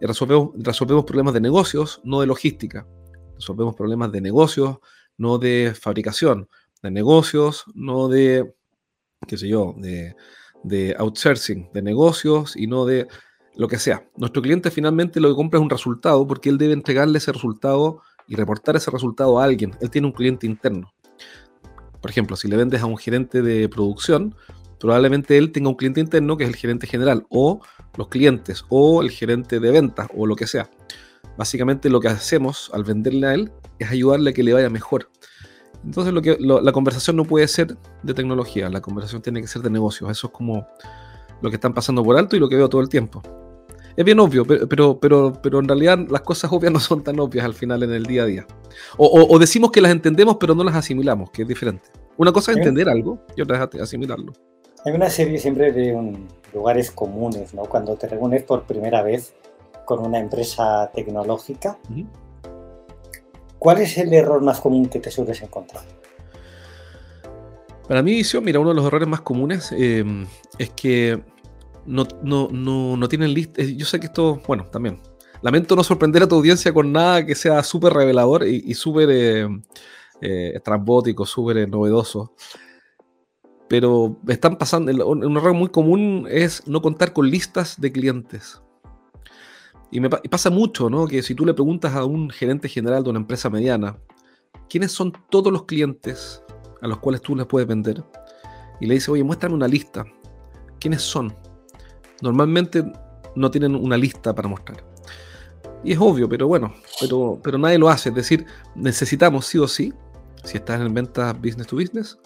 Resolvemos, 0.00 0.50
resolvemos 0.54 1.04
problemas 1.04 1.34
de 1.34 1.40
negocios, 1.40 2.00
no 2.04 2.20
de 2.20 2.26
logística 2.26 2.86
resolvemos 3.38 3.74
problemas 3.74 4.12
de 4.12 4.20
negocios, 4.20 4.78
no 5.16 5.38
de 5.38 5.72
fabricación, 5.80 6.48
de 6.82 6.90
negocios, 6.90 7.64
no 7.74 8.08
de, 8.08 8.52
qué 9.26 9.38
sé 9.38 9.48
yo, 9.48 9.74
de, 9.78 10.94
outsourcing, 10.98 11.70
de 11.72 11.82
negocios 11.82 12.56
y 12.56 12.66
no 12.66 12.84
de 12.84 13.06
lo 13.56 13.68
que 13.68 13.78
sea. 13.78 14.08
Nuestro 14.16 14.42
cliente 14.42 14.70
finalmente 14.70 15.20
lo 15.20 15.28
que 15.28 15.36
compra 15.36 15.58
es 15.58 15.62
un 15.62 15.70
resultado 15.70 16.26
porque 16.26 16.48
él 16.48 16.58
debe 16.58 16.72
entregarle 16.72 17.18
ese 17.18 17.32
resultado 17.32 18.02
y 18.26 18.34
reportar 18.34 18.76
ese 18.76 18.90
resultado 18.90 19.38
a 19.38 19.44
alguien. 19.44 19.72
Él 19.80 19.90
tiene 19.90 20.08
un 20.08 20.12
cliente 20.12 20.46
interno. 20.46 20.92
Por 22.00 22.10
ejemplo, 22.10 22.36
si 22.36 22.46
le 22.46 22.56
vendes 22.56 22.82
a 22.82 22.86
un 22.86 22.96
gerente 22.96 23.42
de 23.42 23.68
producción, 23.68 24.34
probablemente 24.78 25.36
él 25.36 25.52
tenga 25.52 25.68
un 25.68 25.74
cliente 25.74 26.00
interno 26.00 26.36
que 26.36 26.44
es 26.44 26.50
el 26.50 26.56
gerente 26.56 26.86
general 26.86 27.26
o 27.30 27.60
los 27.96 28.08
clientes 28.08 28.64
o 28.68 29.02
el 29.02 29.10
gerente 29.10 29.60
de 29.60 29.70
ventas 29.70 30.08
o 30.16 30.26
lo 30.26 30.36
que 30.36 30.46
sea. 30.46 30.70
Básicamente 31.36 31.90
lo 31.90 32.00
que 32.00 32.08
hacemos 32.08 32.70
al 32.72 32.84
venderle 32.84 33.26
a 33.26 33.34
él 33.34 33.52
es 33.78 33.90
ayudarle 33.90 34.30
a 34.30 34.32
que 34.32 34.42
le 34.42 34.52
vaya 34.52 34.70
mejor. 34.70 35.10
Entonces 35.84 36.12
lo 36.12 36.20
que, 36.20 36.36
la 36.40 36.72
conversación 36.72 37.16
no 37.16 37.24
puede 37.24 37.46
ser 37.46 37.76
de 38.02 38.14
tecnología, 38.14 38.68
la 38.68 38.80
conversación 38.80 39.22
tiene 39.22 39.40
que 39.40 39.46
ser 39.46 39.62
de 39.62 39.70
negocios. 39.70 40.10
Eso 40.10 40.26
es 40.26 40.32
como 40.32 40.66
lo 41.40 41.50
que 41.50 41.56
están 41.56 41.72
pasando 41.72 42.02
por 42.02 42.16
alto 42.16 42.36
y 42.36 42.40
lo 42.40 42.48
que 42.48 42.56
veo 42.56 42.68
todo 42.68 42.80
el 42.80 42.88
tiempo. 42.88 43.22
Es 43.96 44.04
bien 44.04 44.20
obvio, 44.20 44.44
pero, 44.44 45.00
pero, 45.00 45.32
pero, 45.42 45.58
en 45.58 45.66
realidad 45.66 45.98
las 46.08 46.20
cosas 46.20 46.52
obvias 46.52 46.72
no 46.72 46.78
son 46.78 47.02
tan 47.02 47.18
obvias 47.18 47.44
al 47.44 47.54
final 47.54 47.82
en 47.82 47.92
el 47.92 48.04
día 48.04 48.22
a 48.22 48.26
día. 48.26 48.46
O, 48.96 49.36
decimos 49.40 49.72
que 49.72 49.80
las 49.80 49.90
entendemos, 49.90 50.36
pero 50.38 50.54
no 50.54 50.62
las 50.62 50.76
asimilamos, 50.76 51.30
que 51.32 51.42
es 51.42 51.48
diferente. 51.48 51.90
Una 52.16 52.30
cosa 52.30 52.52
es 52.52 52.58
entender 52.58 52.88
algo 52.88 53.24
y 53.36 53.42
otra 53.42 53.68
es 53.72 53.82
asimilarlo. 53.82 54.32
Hay 54.84 54.92
una 54.92 55.10
serie 55.10 55.38
siempre 55.38 55.72
de 55.72 56.16
lugares 56.54 56.90
comunes, 56.90 57.52
¿no? 57.54 57.62
Cuando 57.64 57.96
te 57.96 58.08
reúnes 58.08 58.42
por 58.42 58.64
primera 58.64 59.02
vez 59.02 59.34
con 59.84 60.04
una 60.04 60.18
empresa 60.18 60.90
tecnológica, 60.94 61.78
¿cuál 63.58 63.80
es 63.80 63.98
el 63.98 64.12
error 64.12 64.42
más 64.42 64.60
común 64.60 64.86
que 64.86 65.00
te 65.00 65.10
sueles 65.10 65.42
encontrar? 65.42 65.84
Para 67.88 68.02
mi 68.02 68.12
visión, 68.12 68.44
mira, 68.44 68.60
uno 68.60 68.70
de 68.70 68.76
los 68.76 68.84
errores 68.84 69.08
más 69.08 69.22
comunes 69.22 69.72
em, 69.72 70.26
es 70.58 70.70
que 70.70 71.22
no, 71.86 72.06
tienen 73.08 73.32
lista. 73.32 73.62
Yo 73.62 73.86
sé 73.86 73.98
que 73.98 74.06
esto, 74.06 74.40
bueno, 74.46 74.66
también. 74.66 75.00
Lamento 75.40 75.74
no 75.74 75.82
sorprender 75.82 76.22
a 76.22 76.28
tu 76.28 76.34
audiencia 76.34 76.72
con 76.72 76.92
nada 76.92 77.24
que 77.24 77.34
sea 77.34 77.62
súper 77.62 77.92
revelador 77.94 78.46
y, 78.46 78.74
súper 78.74 79.08
eh, 79.10 79.48
eh, 80.20 80.52
estrambótico, 80.54 81.24
súper 81.24 81.68
novedoso. 81.68 82.34
Pero 83.68 84.16
están 84.26 84.56
pasando. 84.56 85.06
Un 85.06 85.36
error 85.36 85.54
muy 85.54 85.68
común 85.68 86.26
es 86.30 86.66
no 86.66 86.80
contar 86.80 87.12
con 87.12 87.30
listas 87.30 87.80
de 87.80 87.92
clientes. 87.92 88.60
Y 89.90 90.00
me 90.00 90.10
pasa 90.10 90.50
mucho, 90.50 90.90
¿no? 90.90 91.06
Que 91.06 91.22
si 91.22 91.34
tú 91.34 91.46
le 91.46 91.54
preguntas 91.54 91.94
a 91.94 92.04
un 92.04 92.30
gerente 92.30 92.68
general 92.68 93.04
de 93.04 93.10
una 93.10 93.20
empresa 93.20 93.48
mediana, 93.48 93.96
¿quiénes 94.68 94.92
son 94.92 95.12
todos 95.30 95.52
los 95.52 95.64
clientes 95.64 96.42
a 96.82 96.86
los 96.86 96.98
cuales 96.98 97.22
tú 97.22 97.34
les 97.34 97.46
puedes 97.46 97.66
vender? 97.66 98.04
Y 98.80 98.86
le 98.86 98.94
dice, 98.94 99.10
oye, 99.10 99.24
muéstrame 99.24 99.54
una 99.54 99.68
lista. 99.68 100.04
¿Quiénes 100.78 101.02
son? 101.02 101.34
Normalmente 102.22 102.84
no 103.34 103.50
tienen 103.50 103.74
una 103.74 103.96
lista 103.96 104.34
para 104.34 104.48
mostrar. 104.48 104.84
Y 105.84 105.92
es 105.92 105.98
obvio, 105.98 106.28
pero 106.28 106.48
bueno, 106.48 106.74
pero, 107.00 107.40
pero 107.42 107.56
nadie 107.56 107.78
lo 107.78 107.88
hace. 107.88 108.10
Es 108.10 108.14
decir, 108.14 108.46
necesitamos 108.74 109.46
sí 109.46 109.58
o 109.58 109.68
sí, 109.68 109.92
si 110.44 110.56
estás 110.56 110.80
en 110.80 110.92
ventas 110.92 111.34
business 111.40 111.66
to 111.66 111.76
business, 111.76 112.18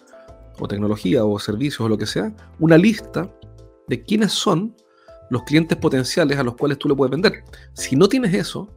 o 0.59 0.69
tecnología, 0.69 1.25
o 1.25 1.39
servicios, 1.39 1.81
o 1.81 1.89
lo 1.89 1.99
que 1.99 2.07
sea, 2.07 2.35
una 2.59 2.77
lista 2.77 3.31
de 3.89 4.03
quiénes 4.03 4.33
son 4.33 4.75
los 5.31 5.43
clientes 5.45 5.79
potenciales 5.79 6.39
a 6.39 6.43
los 6.43 6.57
cuales 6.57 6.79
tú 6.79 6.89
le 6.89 6.95
puedes 6.95 7.11
vender. 7.11 7.45
Si 7.73 7.97
no 7.97 8.09
tienes 8.09 8.35
eso, 8.35 8.69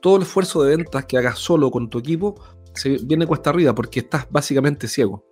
todo 0.00 0.16
el 0.16 0.22
esfuerzo 0.22 0.62
de 0.62 0.76
ventas 0.76 1.04
que 1.04 1.18
hagas 1.18 1.38
solo 1.38 1.70
con 1.70 1.90
tu 1.90 1.98
equipo 1.98 2.42
se 2.74 2.96
viene 3.02 3.26
cuesta 3.26 3.50
arriba 3.50 3.74
porque 3.74 4.00
estás 4.00 4.26
básicamente 4.30 4.88
ciego. 4.88 5.26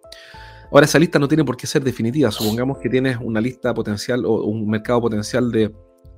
Ahora 0.70 0.84
esa 0.84 0.98
lista 0.98 1.18
no 1.18 1.28
tiene 1.28 1.44
por 1.44 1.56
qué 1.56 1.66
ser 1.66 1.82
definitiva. 1.82 2.30
Supongamos 2.30 2.78
que 2.78 2.90
tienes 2.90 3.16
una 3.20 3.40
lista 3.40 3.72
potencial 3.72 4.24
o 4.26 4.44
un 4.44 4.68
mercado 4.68 5.00
potencial 5.00 5.50
de 5.50 5.72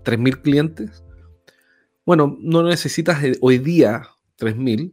3.000 0.05 0.43
clientes. 0.43 1.05
Bueno, 2.05 2.37
no 2.41 2.63
necesitas 2.63 3.23
eh, 3.23 3.39
hoy 3.41 3.59
día 3.59 4.03
3.000, 4.39 4.93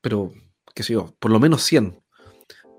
pero 0.00 0.32
qué 0.74 0.82
sé 0.82 0.94
yo, 0.94 1.14
por 1.18 1.30
lo 1.30 1.38
menos 1.38 1.62
100. 1.64 1.99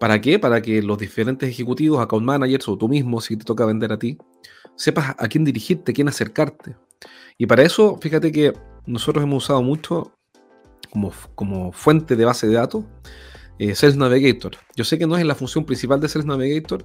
¿Para 0.02 0.20
qué? 0.20 0.40
Para 0.40 0.64
que 0.64 0.82
los 0.82 0.98
diferentes 0.98 1.48
ejecutivos, 1.48 2.02
account 2.02 2.26
managers 2.26 2.68
o 2.68 2.76
tú 2.76 2.90
mismo, 2.90 3.22
si 3.22 3.38
te 3.38 3.46
toca 3.46 3.68
vender 3.68 3.92
a 3.94 4.00
ti, 4.00 4.18
sepas 4.76 5.14
a 5.16 5.28
quién 5.28 5.46
dirigirte, 5.46 5.92
a 5.92 5.94
quién 5.94 6.08
acercarte. 6.08 6.76
Y 7.38 7.46
para 7.46 7.62
eso, 7.62 8.00
fíjate 8.02 8.32
que 8.32 8.52
nosotros 8.88 9.24
hemos 9.24 9.44
usado 9.44 9.62
mucho 9.62 10.12
como, 10.90 11.14
como 11.36 11.72
fuente 11.72 12.16
de 12.16 12.26
base 12.26 12.48
de 12.48 12.56
datos 12.56 12.84
eh, 13.60 13.76
Sales 13.76 13.96
Navigator. 13.96 14.54
Yo 14.76 14.84
sé 14.86 14.98
que 14.98 15.06
no 15.06 15.18
es 15.18 15.24
la 15.24 15.36
función 15.36 15.66
principal 15.66 16.00
de 16.00 16.10
Sales 16.10 16.26
Navigator, 16.26 16.84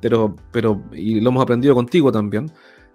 pero, 0.00 0.36
pero 0.52 0.80
y 0.92 1.20
lo 1.20 1.30
hemos 1.30 1.42
aprendido 1.42 1.74
contigo 1.74 2.12
también. 2.12 2.52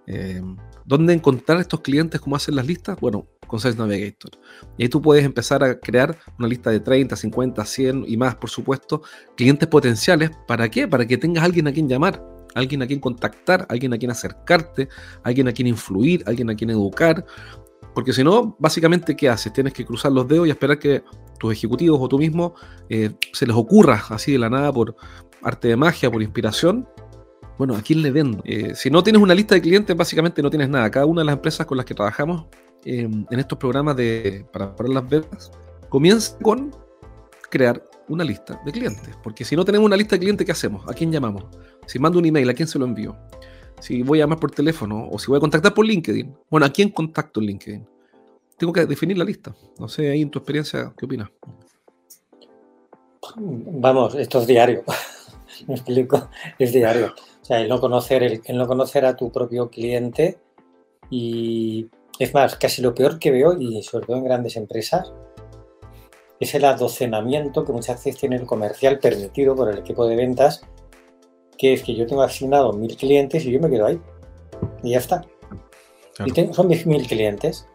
Eh, 0.10 0.42
¿Dónde 0.86 1.14
encontrar 1.14 1.60
estos 1.60 1.82
clientes? 1.82 2.20
¿Cómo 2.20 2.36
hacen 2.36 2.56
las 2.56 2.66
listas? 2.66 3.00
Bueno, 3.00 3.28
con 3.46 3.60
Sales 3.60 3.78
Navigator. 3.78 4.32
Y 4.76 4.84
ahí 4.84 4.90
tú 4.90 5.02
puedes 5.02 5.24
empezar 5.24 5.64
a 5.64 5.80
crear 5.80 6.18
una 6.40 6.48
lista 6.48 6.72
de 6.72 6.80
30, 6.80 7.16
50, 7.16 7.64
100 7.64 8.06
y 8.08 8.18
más, 8.18 8.36
por 8.36 8.50
supuesto, 8.50 9.04
clientes 9.38 9.70
potenciales. 9.70 10.32
¿Para 10.48 10.68
qué? 10.70 10.88
Para 10.88 11.06
que 11.06 11.18
tengas 11.18 11.44
alguien 11.44 11.68
a 11.68 11.72
quien 11.72 11.88
llamar 11.88 12.22
alguien 12.56 12.82
a 12.82 12.88
quien 12.88 13.00
contactar, 13.00 13.68
alguien 13.70 13.94
a 13.94 13.98
quien 14.00 14.10
acercarte, 14.10 14.90
alguien 15.24 15.48
a 15.48 15.52
quien 15.52 15.68
influir, 15.68 16.24
alguien 16.26 16.50
a 16.50 16.56
quien 16.56 16.72
educar. 16.72 17.24
Porque 17.94 18.12
si 18.12 18.24
no, 18.24 18.56
básicamente, 18.60 19.16
¿qué 19.16 19.30
haces? 19.30 19.54
Tienes 19.54 19.74
que 19.74 19.86
cruzar 19.86 20.12
los 20.12 20.28
dedos 20.28 20.48
y 20.48 20.50
esperar 20.50 20.80
que 20.80 21.04
tus 21.40 21.54
ejecutivos 21.54 22.00
o 22.02 22.08
tú 22.08 22.18
mismo 22.18 22.56
eh, 22.90 23.12
se 23.34 23.46
les 23.46 23.56
ocurra 23.56 24.04
así 24.10 24.32
de 24.32 24.40
la 24.40 24.50
nada 24.50 24.74
por, 24.74 24.96
arte 25.42 25.70
de 25.70 25.76
magia, 25.76 26.12
por 26.12 26.22
inspiración, 26.22 26.88
bueno, 27.60 27.76
¿a 27.76 27.82
quién 27.82 28.02
le 28.02 28.10
vendo? 28.10 28.42
Eh, 28.46 28.74
si 28.74 28.90
no 28.90 29.04
tienes 29.04 29.22
una 29.22 29.36
lista 29.36 29.54
de 29.54 29.60
clientes, 29.60 29.94
básicamente 29.94 30.42
no 30.42 30.50
tienes 30.50 30.70
nada. 30.70 30.90
Cada 30.90 31.06
una 31.06 31.20
de 31.20 31.26
las 31.26 31.34
empresas 31.34 31.66
con 31.66 31.76
las 31.76 31.86
que 31.86 31.94
trabajamos 31.94 32.46
em, 32.86 33.26
en 33.30 33.40
estos 33.40 33.58
programas 33.58 33.98
de, 33.98 34.46
para, 34.54 34.74
para 34.74 34.88
las 34.88 35.10
ventas 35.10 35.52
comienza 35.90 36.38
con 36.40 36.74
crear 37.50 37.84
una 38.08 38.24
lista 38.24 38.62
de 38.64 38.72
clientes. 38.72 39.14
Porque 39.22 39.44
si 39.44 39.58
no 39.58 39.66
tenemos 39.66 39.86
una 39.86 39.98
lista 39.98 40.16
de 40.16 40.22
clientes, 40.22 40.46
¿qué 40.46 40.54
hacemos? 40.54 40.88
¿A 40.88 40.94
quién 40.94 41.12
llamamos? 41.12 41.44
Si 41.86 42.00
mando 42.00 42.18
un 42.18 42.26
email, 42.28 42.50
¿a 42.50 42.54
quién 42.54 42.70
se 42.70 42.80
lo 42.80 42.86
envío? 42.86 43.18
Si 43.82 44.04
voy 44.04 44.20
a 44.20 44.24
llamar 44.24 44.40
por 44.40 44.52
teléfono 44.52 45.10
o 45.12 45.20
si 45.20 45.28
voy 45.28 45.36
a 45.36 45.42
contactar 45.42 45.74
por 45.74 45.86
LinkedIn. 45.86 46.34
Bueno, 46.50 46.66
¿a 46.66 46.70
quién 46.70 46.88
contacto 46.88 47.42
en 47.42 47.48
LinkedIn? 47.48 47.86
Tengo 48.58 48.72
que 48.72 48.86
definir 48.86 49.18
la 49.18 49.26
lista. 49.26 49.54
No 49.78 49.90
sé, 49.90 50.10
ahí 50.10 50.22
en 50.22 50.30
tu 50.30 50.40
experiencia, 50.40 50.94
¿qué 50.98 51.06
opinas? 51.06 51.30
Vamos, 53.36 54.16
esto 54.16 54.40
es 54.40 54.48
diario. 54.48 54.82
Me 55.68 55.74
explico, 55.74 56.30
es 56.58 56.72
diario. 56.72 57.14
O 57.50 57.52
sea, 57.52 57.62
el 57.62 57.68
no 57.68 57.80
conocer, 57.80 58.22
el, 58.22 58.42
el 58.46 58.58
no 58.58 58.68
conocer 58.68 59.06
a 59.06 59.16
tu 59.16 59.32
propio 59.32 59.70
cliente 59.70 60.38
y 61.10 61.90
es 62.20 62.34
más, 62.34 62.58
casi 62.58 62.82
lo 62.82 62.94
peor 62.94 63.18
que 63.18 63.32
veo, 63.32 63.60
y 63.60 63.82
sobre 63.82 64.06
todo 64.06 64.18
en 64.18 64.26
grandes 64.26 64.58
empresas, 64.58 65.12
es 66.40 66.54
el 66.54 66.66
adocenamiento 66.66 67.66
que 67.66 67.72
muchas 67.72 67.98
veces 67.98 68.20
tiene 68.20 68.36
el 68.36 68.46
comercial 68.46 69.00
permitido 69.00 69.56
por 69.56 69.70
el 69.72 69.80
equipo 69.80 70.06
de 70.06 70.16
ventas, 70.16 70.62
que 71.58 71.74
es 71.74 71.82
que 71.82 71.96
yo 71.96 72.06
tengo 72.06 72.22
asignado 72.22 72.74
mil 72.74 72.96
clientes 72.96 73.46
y 73.46 73.52
yo 73.52 73.60
me 73.60 73.70
quedo 73.70 73.88
ahí. 73.88 74.00
Y 74.84 74.92
ya 74.92 75.00
está. 75.00 75.26
Y 76.26 76.32
tengo, 76.32 76.54
son 76.54 76.68
mil 76.68 77.08
clientes. 77.08 77.68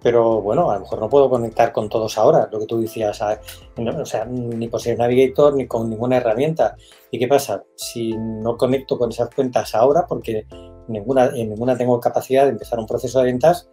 Pero 0.00 0.40
bueno, 0.40 0.70
a 0.70 0.74
lo 0.74 0.80
mejor 0.80 1.00
no 1.00 1.08
puedo 1.08 1.28
conectar 1.28 1.72
con 1.72 1.88
todos 1.88 2.16
ahora, 2.18 2.48
lo 2.52 2.60
que 2.60 2.66
tú 2.66 2.80
decías, 2.80 3.20
o 3.20 4.06
sea, 4.06 4.24
ni 4.24 4.68
por 4.68 4.80
Navigator 4.86 5.54
ni 5.54 5.66
con 5.66 5.90
ninguna 5.90 6.18
herramienta. 6.18 6.76
¿Y 7.10 7.18
qué 7.18 7.26
pasa? 7.26 7.64
Si 7.74 8.12
no 8.16 8.56
conecto 8.56 8.96
con 8.96 9.10
esas 9.10 9.28
cuentas 9.34 9.74
ahora, 9.74 10.06
porque 10.06 10.46
ninguna, 10.86 11.26
en 11.34 11.50
ninguna 11.50 11.76
tengo 11.76 11.98
capacidad 11.98 12.44
de 12.44 12.50
empezar 12.50 12.78
un 12.78 12.86
proceso 12.86 13.18
de 13.18 13.24
ventas, 13.24 13.68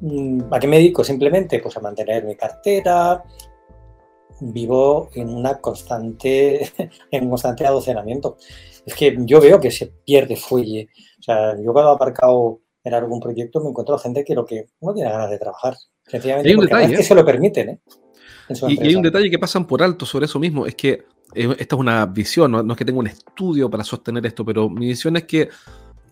Mm, 0.00 0.52
¿A 0.52 0.58
qué 0.60 0.66
me 0.68 0.76
dedico? 0.76 1.02
Simplemente 1.04 1.58
pues 1.60 1.76
a 1.76 1.80
mantener 1.80 2.24
mi 2.24 2.36
cartera, 2.36 3.24
vivo 4.40 5.08
en 5.14 5.30
una 5.30 5.58
constante, 5.58 6.70
en 7.10 7.24
un 7.24 7.30
constante 7.30 7.66
adocenamiento. 7.66 8.36
Es 8.84 8.94
que 8.94 9.16
yo 9.20 9.40
veo 9.40 9.60
que 9.60 9.70
se 9.70 9.86
pierde 10.04 10.36
fuelle. 10.36 10.88
O 11.18 11.22
sea, 11.22 11.56
yo 11.60 11.72
cuando 11.72 11.92
he 11.92 11.94
aparcado 11.94 12.60
en 12.86 12.94
algún 12.94 13.20
proyecto 13.20 13.60
me 13.62 13.70
encuentro 13.70 13.98
gente 13.98 14.24
que 14.24 14.34
lo 14.34 14.44
que 14.46 14.68
no 14.80 14.94
tiene 14.94 15.10
ganas 15.10 15.30
de 15.30 15.38
trabajar. 15.38 15.74
Sencillamente 16.06 16.48
hay 16.48 16.54
un 16.54 16.62
detalle, 16.62 16.96
que 16.96 17.02
se 17.02 17.14
lo 17.14 17.24
permiten, 17.24 17.68
¿eh? 17.70 17.80
Y, 18.68 18.80
hay 18.80 18.94
un 18.94 19.02
detalle 19.02 19.28
que 19.28 19.38
pasan 19.38 19.66
por 19.66 19.82
alto 19.82 20.06
sobre 20.06 20.26
eso 20.26 20.38
mismo, 20.38 20.66
es 20.66 20.76
que 20.76 21.04
eh, 21.34 21.56
esta 21.58 21.74
es 21.74 21.80
una 21.80 22.06
visión, 22.06 22.52
no 22.52 22.72
es 22.72 22.78
que 22.78 22.84
tenga 22.84 23.00
un 23.00 23.08
estudio 23.08 23.68
para 23.68 23.82
sostener 23.82 24.24
esto, 24.24 24.44
pero 24.44 24.70
mi 24.70 24.86
visión 24.86 25.16
es 25.16 25.24
que 25.24 25.48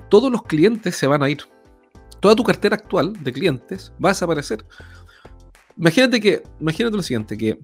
todos 0.09 0.33
los 0.33 0.43
clientes 0.43 0.97
se 0.97 1.07
van 1.07 1.23
a 1.23 1.31
ir 1.31 1.45
toda 2.25 2.35
tu 2.35 2.43
cartera 2.43 2.77
actual 2.77 3.13
de 3.23 3.31
clientes 3.35 3.93
va 4.03 4.09
a 4.09 4.13
desaparecer. 4.13 4.65
Imagínate 5.77 6.23
que, 6.23 6.43
imagínate 6.59 6.97
lo 6.97 7.03
siguiente, 7.03 7.37
que 7.37 7.59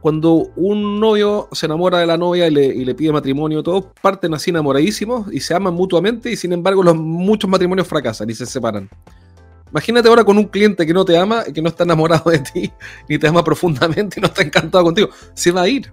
cuando 0.00 0.50
un 0.56 1.00
novio 1.00 1.48
se 1.52 1.66
enamora 1.66 1.98
de 1.98 2.06
la 2.06 2.16
novia 2.16 2.46
y 2.46 2.50
le, 2.84 2.94
pide 2.94 3.12
matrimonio, 3.12 3.62
todos 3.62 3.86
parten 4.00 4.34
así 4.34 4.50
enamoradísimos 4.50 5.32
y 5.32 5.40
se 5.40 5.54
aman 5.54 5.74
mutuamente 5.74 6.30
y 6.30 6.36
sin 6.36 6.52
embargo 6.52 6.82
los 6.82 6.96
muchos 6.96 7.50
matrimonios 7.50 7.88
fracasan 7.88 8.30
y 8.30 8.34
se 8.34 8.46
separan. 8.46 8.88
Imagínate 9.70 10.08
ahora 10.08 10.24
con 10.24 10.38
un 10.38 10.44
cliente 10.44 10.86
que 10.86 10.94
no 10.94 11.04
te 11.04 11.18
ama, 11.18 11.44
que 11.44 11.60
no 11.60 11.68
está 11.68 11.84
enamorado 11.84 12.30
de 12.30 12.38
ti, 12.38 12.72
ni 13.08 13.18
te 13.18 13.26
ama 13.26 13.42
profundamente 13.42 14.20
y 14.20 14.22
no 14.22 14.28
está 14.28 14.42
encantado 14.42 14.84
contigo. 14.84 15.08
Se 15.34 15.50
va 15.50 15.62
a 15.62 15.68
ir. 15.68 15.92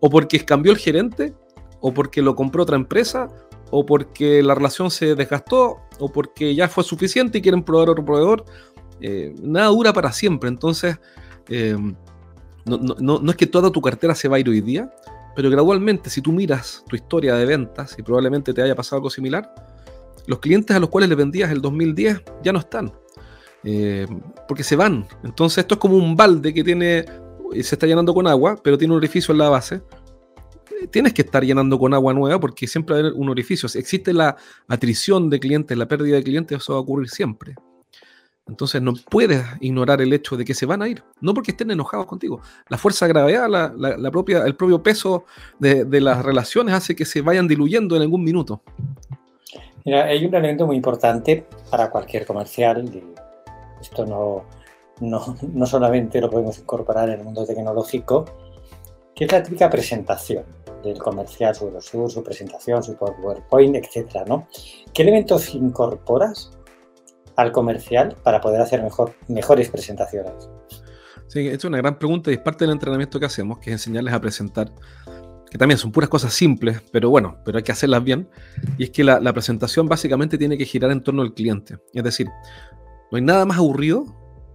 O 0.00 0.10
porque 0.10 0.44
cambió 0.44 0.72
el 0.72 0.78
gerente, 0.78 1.34
o 1.80 1.94
porque 1.94 2.20
lo 2.20 2.36
compró 2.36 2.64
otra 2.64 2.76
empresa, 2.76 3.30
o 3.70 3.86
porque 3.86 4.42
la 4.42 4.54
relación 4.54 4.90
se 4.90 5.14
desgastó, 5.14 5.78
o 5.98 6.12
porque 6.12 6.54
ya 6.54 6.68
fue 6.68 6.84
suficiente 6.84 7.38
y 7.38 7.42
quieren 7.42 7.62
probar 7.62 7.88
otro 7.88 8.04
proveedor. 8.04 8.44
Eh, 9.00 9.34
nada 9.42 9.68
dura 9.68 9.92
para 9.94 10.12
siempre. 10.12 10.50
Entonces, 10.50 10.98
eh, 11.48 11.76
no, 12.66 13.30
es 13.30 13.36
que 13.36 13.46
toda 13.46 13.70
tu 13.70 13.80
cartera 13.80 14.14
se 14.14 14.28
va 14.28 14.36
a 14.36 14.40
ir 14.40 14.48
hoy 14.48 14.60
día, 14.60 14.90
pero 15.34 15.50
gradualmente, 15.50 16.10
si 16.10 16.20
tú 16.20 16.32
miras 16.32 16.84
tu 16.88 16.96
historia 16.96 17.34
de 17.34 17.46
ventas, 17.46 17.96
y 17.98 18.02
probablemente 18.02 18.52
te 18.52 18.62
haya 18.62 18.74
pasado 18.74 18.96
algo 18.98 19.10
similar, 19.10 19.54
los 20.26 20.40
clientes 20.40 20.76
a 20.76 20.80
los 20.80 20.88
cuales 20.88 21.08
le 21.08 21.14
vendías 21.14 21.50
el 21.50 21.60
2010 21.60 22.22
ya 22.42 22.52
no 22.52 22.58
están. 22.58 22.92
Eh, 23.62 24.06
porque 24.46 24.62
se 24.62 24.76
van. 24.76 25.06
Entonces, 25.24 25.58
esto 25.58 25.74
es 25.74 25.80
como 25.80 25.96
un 25.96 26.16
balde 26.16 26.54
que 26.54 26.62
tiene, 26.62 27.04
se 27.52 27.74
está 27.74 27.86
llenando 27.86 28.14
con 28.14 28.26
agua, 28.26 28.58
pero 28.62 28.78
tiene 28.78 28.92
un 28.92 28.98
orificio 28.98 29.32
en 29.32 29.38
la 29.38 29.48
base 29.48 29.82
tienes 30.90 31.12
que 31.12 31.22
estar 31.22 31.44
llenando 31.44 31.78
con 31.78 31.94
agua 31.94 32.12
nueva 32.12 32.38
porque 32.40 32.66
siempre 32.66 32.94
va 32.94 32.98
a 32.98 33.00
haber 33.04 33.12
un 33.14 33.28
orificio. 33.28 33.68
Si 33.68 33.78
existe 33.78 34.12
la 34.12 34.36
atrición 34.68 35.30
de 35.30 35.40
clientes, 35.40 35.76
la 35.76 35.88
pérdida 35.88 36.16
de 36.16 36.22
clientes, 36.22 36.58
eso 36.58 36.74
va 36.74 36.78
a 36.78 36.82
ocurrir 36.82 37.08
siempre. 37.08 37.54
Entonces 38.48 38.80
no 38.80 38.94
puedes 39.10 39.44
ignorar 39.60 40.00
el 40.00 40.12
hecho 40.12 40.36
de 40.36 40.44
que 40.44 40.54
se 40.54 40.66
van 40.66 40.80
a 40.80 40.88
ir, 40.88 41.02
no 41.20 41.34
porque 41.34 41.50
estén 41.50 41.70
enojados 41.72 42.06
contigo. 42.06 42.40
La 42.68 42.78
fuerza 42.78 43.06
de 43.06 43.12
gravedad, 43.12 43.48
la, 43.48 44.10
propia, 44.12 44.44
el 44.44 44.54
propio 44.54 44.82
peso 44.82 45.24
de, 45.58 46.00
las 46.00 46.24
relaciones 46.24 46.74
hace 46.74 46.94
que 46.94 47.04
se 47.04 47.22
vayan 47.22 47.48
diluyendo 47.48 47.96
en 47.96 48.02
algún 48.02 48.22
minuto. 48.22 48.62
Mira, 49.84 50.04
hay 50.04 50.24
un 50.24 50.34
elemento 50.34 50.66
muy 50.66 50.76
importante 50.76 51.46
para 51.70 51.90
cualquier 51.90 52.24
comercial, 52.24 52.84
y 52.84 53.02
esto 53.80 54.06
no, 54.06 54.44
no, 55.00 55.36
no 55.52 55.66
solamente 55.66 56.20
lo 56.20 56.30
podemos 56.30 56.58
incorporar 56.58 57.08
en 57.08 57.18
el 57.18 57.24
mundo 57.24 57.44
tecnológico, 57.44 58.24
que 59.12 59.24
es 59.24 59.32
la 59.32 59.42
típica 59.42 59.68
presentación 59.68 60.44
del 60.84 60.98
comercial, 60.98 61.54
su 61.54 61.68
brochure, 61.68 62.10
su 62.10 62.22
presentación, 62.22 62.82
su 62.82 62.96
PowerPoint, 62.96 63.74
etcétera, 63.76 64.24
¿no? 64.26 64.46
¿Qué 64.92 65.02
elementos 65.02 65.54
incorporas 65.54 66.55
al 67.36 67.52
comercial 67.52 68.16
para 68.22 68.40
poder 68.40 68.60
hacer 68.60 68.82
mejor, 68.82 69.14
mejores 69.28 69.68
presentaciones? 69.68 70.32
Sí, 71.28 71.48
es 71.48 71.64
una 71.64 71.78
gran 71.78 71.98
pregunta 71.98 72.30
y 72.30 72.34
es 72.34 72.40
parte 72.40 72.64
del 72.64 72.72
entrenamiento 72.72 73.18
que 73.18 73.26
hacemos, 73.26 73.58
que 73.58 73.70
es 73.70 73.74
enseñarles 73.74 74.14
a 74.14 74.20
presentar, 74.20 74.72
que 75.50 75.58
también 75.58 75.78
son 75.78 75.92
puras 75.92 76.08
cosas 76.08 76.32
simples, 76.32 76.80
pero 76.92 77.10
bueno, 77.10 77.38
pero 77.44 77.58
hay 77.58 77.64
que 77.64 77.72
hacerlas 77.72 78.02
bien. 78.02 78.28
Y 78.78 78.84
es 78.84 78.90
que 78.90 79.04
la, 79.04 79.20
la 79.20 79.32
presentación 79.32 79.88
básicamente 79.88 80.38
tiene 80.38 80.56
que 80.56 80.64
girar 80.64 80.90
en 80.90 81.02
torno 81.02 81.22
al 81.22 81.34
cliente. 81.34 81.78
Es 81.92 82.04
decir, 82.04 82.28
no 83.10 83.16
hay 83.16 83.22
nada 83.22 83.44
más 83.44 83.58
aburrido, 83.58 84.04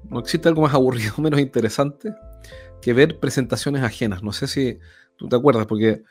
no 0.10 0.20
existe 0.20 0.48
algo 0.48 0.62
más 0.62 0.74
aburrido, 0.76 1.14
menos 1.18 1.40
interesante 1.40 2.14
que 2.82 2.94
ver 2.94 3.20
presentaciones 3.20 3.84
ajenas. 3.84 4.24
No 4.24 4.32
sé 4.34 4.48
si 4.48 4.80
tú 5.16 5.28
te 5.28 5.36
acuerdas, 5.36 5.68
porque 5.68 6.04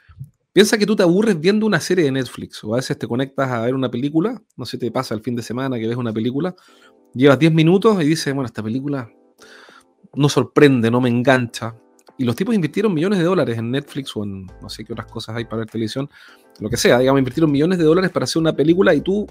piensa 0.53 0.79
que 0.79 0.87
tú 0.87 0.97
te 0.97 1.03
aburres 1.03 1.39
viendo 1.39 1.67
una 1.67 1.81
serie 1.81 2.05
de 2.05 2.13
Netflix 2.13 2.63
o 2.65 2.75
a 2.75 2.77
veces 2.77 2.99
te 2.99 3.07
conectas 3.07 3.51
a 3.51 3.63
ver 3.63 3.75
una 3.75 3.91
película, 3.91 4.43
no 4.57 4.65
sé, 4.65 4.79
te 4.79 4.91
pasa 4.91 5.15
el 5.15 5.23
fin 5.23 5.37
de 5.37 5.43
semana 5.43 5.79
que 5.79 5.87
ves 5.87 5.97
una 5.97 6.13
película, 6.13 6.55
llevas 7.15 7.39
10 7.39 7.53
minutos 7.53 8.03
y 8.03 8.07
dices, 8.07 8.35
bueno, 8.35 8.47
esta 8.47 8.63
película 8.63 9.11
no 10.15 10.29
sorprende, 10.29 10.91
no 10.91 11.01
me 11.01 11.09
engancha. 11.09 11.77
Y 12.19 12.25
los 12.25 12.37
tipos 12.37 12.55
invirtieron 12.55 12.93
millones 12.93 13.19
de 13.19 13.25
dólares 13.25 13.57
en 13.57 13.71
Netflix 13.71 14.15
o 14.15 14.25
en 14.25 14.47
no 14.61 14.69
sé 14.69 14.85
qué 14.85 14.93
otras 14.93 15.11
cosas 15.11 15.37
hay 15.37 15.45
para 15.45 15.59
ver 15.59 15.71
televisión, 15.71 16.11
lo 16.59 16.69
que 16.69 16.77
sea, 16.77 16.99
digamos, 16.99 17.21
invirtieron 17.21 17.51
millones 17.51 17.79
de 17.79 17.85
dólares 17.85 18.11
para 18.11 18.25
hacer 18.25 18.41
una 18.41 18.55
película 18.55 18.95
y 18.95 19.01
tú 19.01 19.27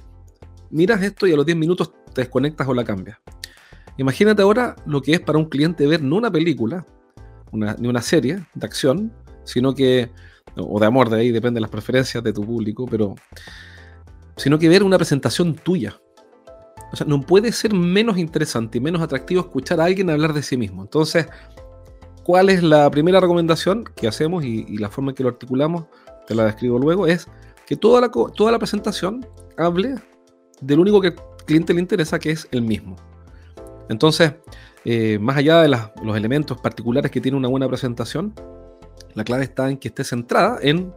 miras 0.71 1.01
esto 1.03 1.27
y 1.27 1.33
a 1.33 1.35
los 1.35 1.45
10 1.45 1.57
minutos 1.57 1.93
te 2.13 2.21
desconectas 2.21 2.67
o 2.67 2.73
la 2.73 2.83
cambias. 2.83 3.19
Imagínate 3.97 4.41
ahora 4.41 4.75
lo 4.85 5.01
que 5.01 5.13
es 5.13 5.19
para 5.19 5.37
un 5.37 5.45
cliente 5.45 5.85
ver 5.85 6.01
no 6.01 6.15
una 6.15 6.31
película, 6.31 6.85
ni 7.51 7.87
una 7.87 8.01
serie 8.01 8.45
de 8.53 8.65
acción, 8.65 9.11
sino 9.43 9.75
que, 9.75 10.09
o 10.67 10.79
de 10.79 10.85
amor, 10.85 11.09
de 11.09 11.19
ahí 11.19 11.31
depende 11.31 11.57
de 11.57 11.61
las 11.61 11.69
preferencias 11.69 12.23
de 12.23 12.33
tu 12.33 12.43
público, 12.43 12.85
pero, 12.89 13.15
sino 14.35 14.57
que 14.59 14.69
ver 14.69 14.83
una 14.83 14.97
presentación 14.97 15.55
tuya. 15.55 15.99
O 16.91 16.95
sea, 16.95 17.05
no 17.05 17.21
puede 17.21 17.51
ser 17.51 17.73
menos 17.73 18.17
interesante 18.17 18.79
y 18.79 18.81
menos 18.81 19.01
atractivo 19.01 19.41
escuchar 19.41 19.79
a 19.79 19.85
alguien 19.85 20.09
hablar 20.09 20.33
de 20.33 20.41
sí 20.41 20.57
mismo. 20.57 20.81
Entonces, 20.81 21.27
¿cuál 22.23 22.49
es 22.49 22.63
la 22.63 22.89
primera 22.89 23.19
recomendación 23.19 23.85
que 23.95 24.07
hacemos 24.07 24.43
y, 24.43 24.77
la 24.77 24.89
forma 24.89 25.11
en 25.11 25.15
que 25.15 25.23
lo 25.23 25.29
articulamos? 25.29 25.85
Te 26.27 26.35
la 26.35 26.45
describo 26.45 26.79
luego, 26.79 27.07
es 27.07 27.27
que 27.65 27.75
toda 27.75 28.01
la, 28.01 28.09
toda 28.09 28.51
la 28.51 28.59
presentación 28.59 29.25
hable 29.57 29.95
del 30.61 30.79
único 30.79 31.01
que 31.01 31.09
al 31.09 31.15
cliente 31.45 31.73
le 31.73 31.81
interesa, 31.81 32.19
que 32.19 32.31
es 32.31 32.47
el 32.51 32.61
mismo. 32.61 32.95
Entonces, 33.89 34.33
eh, 34.85 35.19
más 35.19 35.37
allá 35.37 35.61
de 35.61 35.69
los 35.69 36.17
elementos 36.17 36.59
particulares 36.59 37.11
que 37.11 37.21
tiene 37.21 37.37
una 37.37 37.47
buena 37.47 37.67
presentación, 37.67 38.33
la 39.13 39.23
clave 39.23 39.43
está 39.43 39.69
en 39.69 39.77
que 39.77 39.89
esté 39.89 40.03
centrada 40.03 40.59
en 40.61 40.93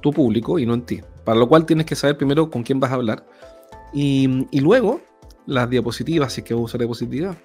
tu 0.00 0.12
público 0.12 0.58
y 0.58 0.66
no 0.66 0.74
en 0.74 0.82
ti. 0.82 1.00
Para 1.24 1.38
lo 1.38 1.48
cual 1.48 1.66
tienes 1.66 1.86
que 1.86 1.94
saber 1.94 2.16
primero 2.16 2.50
con 2.50 2.62
quién 2.62 2.80
vas 2.80 2.90
a 2.90 2.94
hablar. 2.94 3.26
Y, 3.92 4.28
luego, 4.60 5.00
las 5.46 5.70
diapositivas, 5.70 6.32
si 6.32 6.40
es 6.40 6.46
que 6.46 6.54
vas 6.54 6.60
a 6.60 6.64
usar 6.64 6.80
diapositivas, 6.80 7.36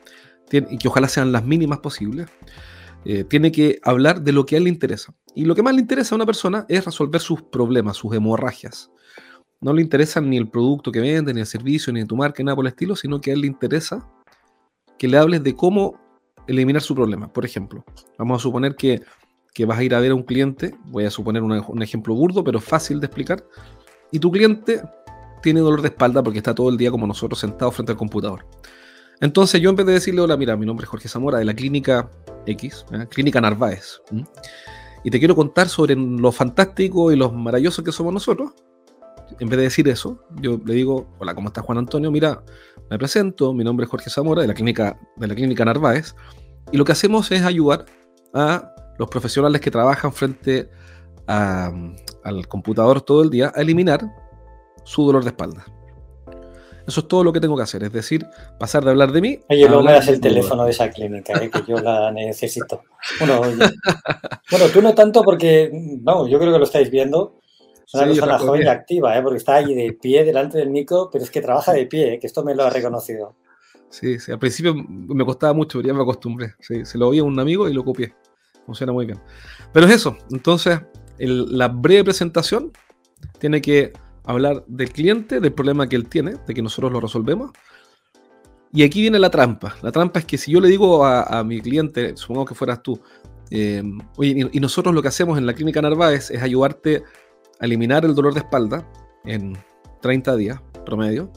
y 0.52 0.78
que 0.78 0.88
ojalá 0.88 1.08
sean 1.08 1.32
las 1.32 1.46
mínimas 1.46 1.80
posibles, 1.80 2.28
eh, 3.06 3.24
tiene 3.24 3.52
que 3.52 3.80
hablar 3.84 4.22
de 4.22 4.32
lo 4.32 4.46
que 4.46 4.56
a 4.56 4.58
él 4.58 4.66
le 4.66 4.70
interesa. 4.70 5.14
Y 5.36 5.46
lo 5.46 5.56
que 5.56 5.64
más 5.64 5.74
le 5.74 5.82
interesa 5.82 6.16
a 6.16 6.18
una 6.18 6.26
persona 6.26 6.66
es 6.68 6.84
resolver 6.84 7.22
sus 7.22 7.44
problemas, 7.44 7.98
sus 7.98 8.14
hemorragias. 8.16 8.92
No 9.62 9.74
le 9.74 9.82
interesa 9.82 10.22
ni 10.22 10.38
el 10.38 10.50
producto 10.50 10.92
que 10.92 11.00
vende, 11.00 11.34
ni 11.34 11.42
el 11.42 11.46
servicio, 11.46 11.94
ni 11.94 12.04
tu 12.06 12.16
marca, 12.16 12.44
nada 12.44 12.56
por 12.56 12.66
el 12.66 12.70
estilo, 12.70 12.96
sino 12.96 13.22
que 13.22 13.32
a 13.32 13.34
él 13.34 13.42
le 13.42 13.48
interesa 13.48 14.08
que 14.98 15.08
le 15.08 15.18
hables 15.18 15.44
de 15.44 15.56
cómo 15.56 16.00
eliminar 16.48 16.82
su 16.82 16.96
problema. 16.96 17.32
Por 17.32 17.46
ejemplo, 17.46 17.86
vamos 18.18 18.42
a 18.42 18.44
suponer 18.44 18.76
que 18.76 19.02
que 19.54 19.66
vas 19.66 19.80
a 19.80 19.84
ir 19.84 19.96
a 19.96 20.00
ver 20.00 20.12
a 20.12 20.16
un 20.16 20.24
cliente, 20.24 20.76
voy 20.86 21.06
a 21.06 21.12
suponer 21.12 21.44
un 21.44 21.82
ejemplo 21.82 22.14
burdo, 22.16 22.44
pero 22.44 22.60
fácil 22.60 23.00
de 23.00 23.08
explicar, 23.08 23.44
y 24.12 24.20
tu 24.20 24.32
cliente 24.32 24.82
tiene 25.42 25.60
dolor 25.62 25.82
de 25.82 25.90
espalda 25.90 26.22
porque 26.24 26.40
está 26.40 26.54
todo 26.54 26.70
el 26.70 26.78
día 26.78 26.92
como 26.92 27.08
nosotros 27.08 27.40
sentado 27.40 27.72
frente 27.72 27.92
al 27.92 27.98
computador. 27.98 28.46
Entonces 29.22 29.62
yo 29.62 29.70
en 29.70 29.76
vez 29.76 29.86
de 29.86 29.94
decirle, 29.94 30.22
hola, 30.22 30.38
mira, 30.38 30.56
mi 30.56 30.66
nombre 30.66 30.86
es 30.86 30.90
Jorge 30.90 31.10
Zamora 31.10 31.40
de 31.40 31.46
la 31.46 31.54
clínica 31.54 32.10
X, 32.46 32.86
¿eh? 32.92 33.06
clínica 33.10 33.42
Narváez, 33.42 34.02
y 35.04 35.12
te 35.12 35.20
quiero 35.20 35.36
contar 35.36 35.68
sobre 35.70 35.96
lo 35.96 36.32
fantástico 36.32 37.12
y 37.12 37.16
lo 37.16 37.32
maravilloso 37.32 37.84
que 37.84 37.92
somos 37.92 38.14
nosotros, 38.14 38.52
en 39.40 39.48
vez 39.48 39.58
de 39.58 39.64
decir 39.64 39.88
eso, 39.88 40.24
yo 40.42 40.60
le 40.66 40.74
digo, 40.74 41.08
hola, 41.20 41.36
¿cómo 41.36 41.50
estás 41.50 41.64
Juan 41.64 41.78
Antonio? 41.78 42.12
Mira, 42.12 42.44
me 42.90 42.98
presento, 42.98 43.54
mi 43.54 43.64
nombre 43.64 43.86
es 43.86 43.90
Jorge 43.90 44.10
Zamora 44.10 44.42
de 44.42 44.48
la 44.48 44.54
clínica, 44.54 45.00
de 45.18 45.28
la 45.28 45.36
clínica 45.36 45.64
Narváez, 45.66 46.16
y 46.72 46.78
lo 46.78 46.86
que 46.86 46.94
hacemos 46.94 47.32
es 47.32 47.44
ayudar 47.44 47.86
a 48.34 48.74
los 49.00 49.10
profesionales 49.10 49.62
que 49.62 49.72
trabajan 49.72 50.14
frente 50.14 50.70
al 51.26 52.48
computador 52.48 53.02
todo 53.02 53.24
el 53.24 53.30
día 53.30 53.52
a 53.56 53.62
eliminar 53.62 54.02
su 54.84 55.06
dolor 55.06 55.24
de 55.24 55.30
espalda. 55.30 55.66
Eso 56.86 57.02
es 57.02 57.08
todo 57.08 57.24
lo 57.24 57.32
que 57.32 57.40
tengo 57.40 57.56
que 57.56 57.62
hacer, 57.62 57.84
es 57.84 57.94
decir, 57.94 58.26
pasar 58.60 58.84
de 58.84 58.90
hablar 58.90 59.12
de 59.12 59.22
mí. 59.22 59.40
Oye, 59.48 59.70
no 59.70 59.84
me 59.84 59.92
das 59.92 60.08
el 60.08 60.20
teléfono 60.20 60.66
de 60.66 60.72
esa 60.72 60.90
clínica, 60.90 61.34
eh, 61.42 61.50
que 61.50 61.64
yo 61.68 61.78
la 61.78 62.12
necesito. 62.14 62.82
Bueno, 63.20 63.42
bueno, 63.42 64.66
tú 64.74 64.82
no 64.82 64.96
tanto 64.96 65.22
porque, 65.22 65.70
vamos, 66.02 66.30
yo 66.30 66.40
creo 66.40 66.52
que 66.52 66.58
lo 66.58 66.66
estáis 66.66 66.90
viendo. 66.90 67.36
Es 67.86 67.94
una 67.94 68.06
persona 68.06 68.40
joven 68.40 68.64
y 68.64 68.68
activa, 68.68 69.18
¿eh? 69.18 69.22
porque 69.22 69.38
está 69.38 69.56
ahí 69.56 69.74
de 69.76 69.94
pie 69.94 70.24
delante 70.24 70.58
del 70.58 70.72
micro, 70.72 71.10
pero 71.12 71.24
es 71.24 71.32
que 71.32 71.42
trabaja 71.42 71.74
de 71.74 71.86
pie, 71.86 72.16
¿eh? 72.16 72.20
que 72.20 72.28
esto 72.28 72.44
me 72.44 72.56
lo 72.56 72.64
ha 72.64 72.70
reconocido. 72.70 73.36
Sí, 73.90 74.20
sí, 74.20 74.32
al 74.32 74.40
principio 74.40 74.74
me 74.76 75.26
costaba 75.26 75.54
mucho, 75.54 75.78
pero 75.80 75.90
ya 75.90 75.94
me 75.94 76.02
acostumbré. 76.02 76.54
se 76.60 76.98
lo 76.98 77.10
oí 77.10 77.20
a 77.20 77.24
un 77.24 77.40
amigo 77.40 77.70
y 77.70 77.74
lo 77.74 77.86
copié. 77.86 78.14
Funciona 78.70 78.94
muy 78.94 79.08
bien. 79.08 79.20
Pero 79.74 79.88
es 79.88 79.94
eso. 79.94 80.16
Entonces, 80.30 80.80
la 81.18 81.70
breve 81.70 82.04
presentación 82.04 82.72
tiene 83.40 83.62
que 83.62 83.94
hablar 84.26 84.64
del 84.68 84.92
cliente, 84.92 85.40
del 85.40 85.52
problema 85.54 85.90
que 85.90 85.96
él 85.96 86.08
tiene, 86.08 86.36
de 86.46 86.54
que 86.54 86.62
nosotros 86.62 86.92
lo 86.92 87.02
resolvemos. 87.02 87.50
Y 88.72 88.84
aquí 88.84 89.02
viene 89.02 89.18
la 89.18 89.32
trampa. 89.32 89.76
La 89.82 89.92
trampa 89.92 90.20
es 90.20 90.26
que 90.26 90.38
si 90.38 90.52
yo 90.52 90.62
le 90.62 90.68
digo 90.68 91.04
a, 91.04 91.44
mi 91.44 91.60
cliente, 91.62 92.16
supongo 92.16 92.46
que 92.46 92.54
fueras 92.54 92.84
tú, 92.84 93.02
eh, 93.50 93.82
oye, 94.18 94.48
y, 94.52 94.60
nosotros 94.60 94.94
lo 94.94 95.02
que 95.02 95.08
hacemos 95.08 95.40
en 95.40 95.48
la 95.48 95.56
clínica 95.56 95.82
Narváez 95.82 96.30
es 96.30 96.44
ayudarte 96.44 97.02
a 97.60 97.66
eliminar 97.66 98.06
el 98.06 98.14
dolor 98.14 98.36
de 98.36 98.42
espalda 98.42 98.88
en 99.26 99.58
30 100.04 100.36
días 100.36 100.62
promedio. 100.86 101.34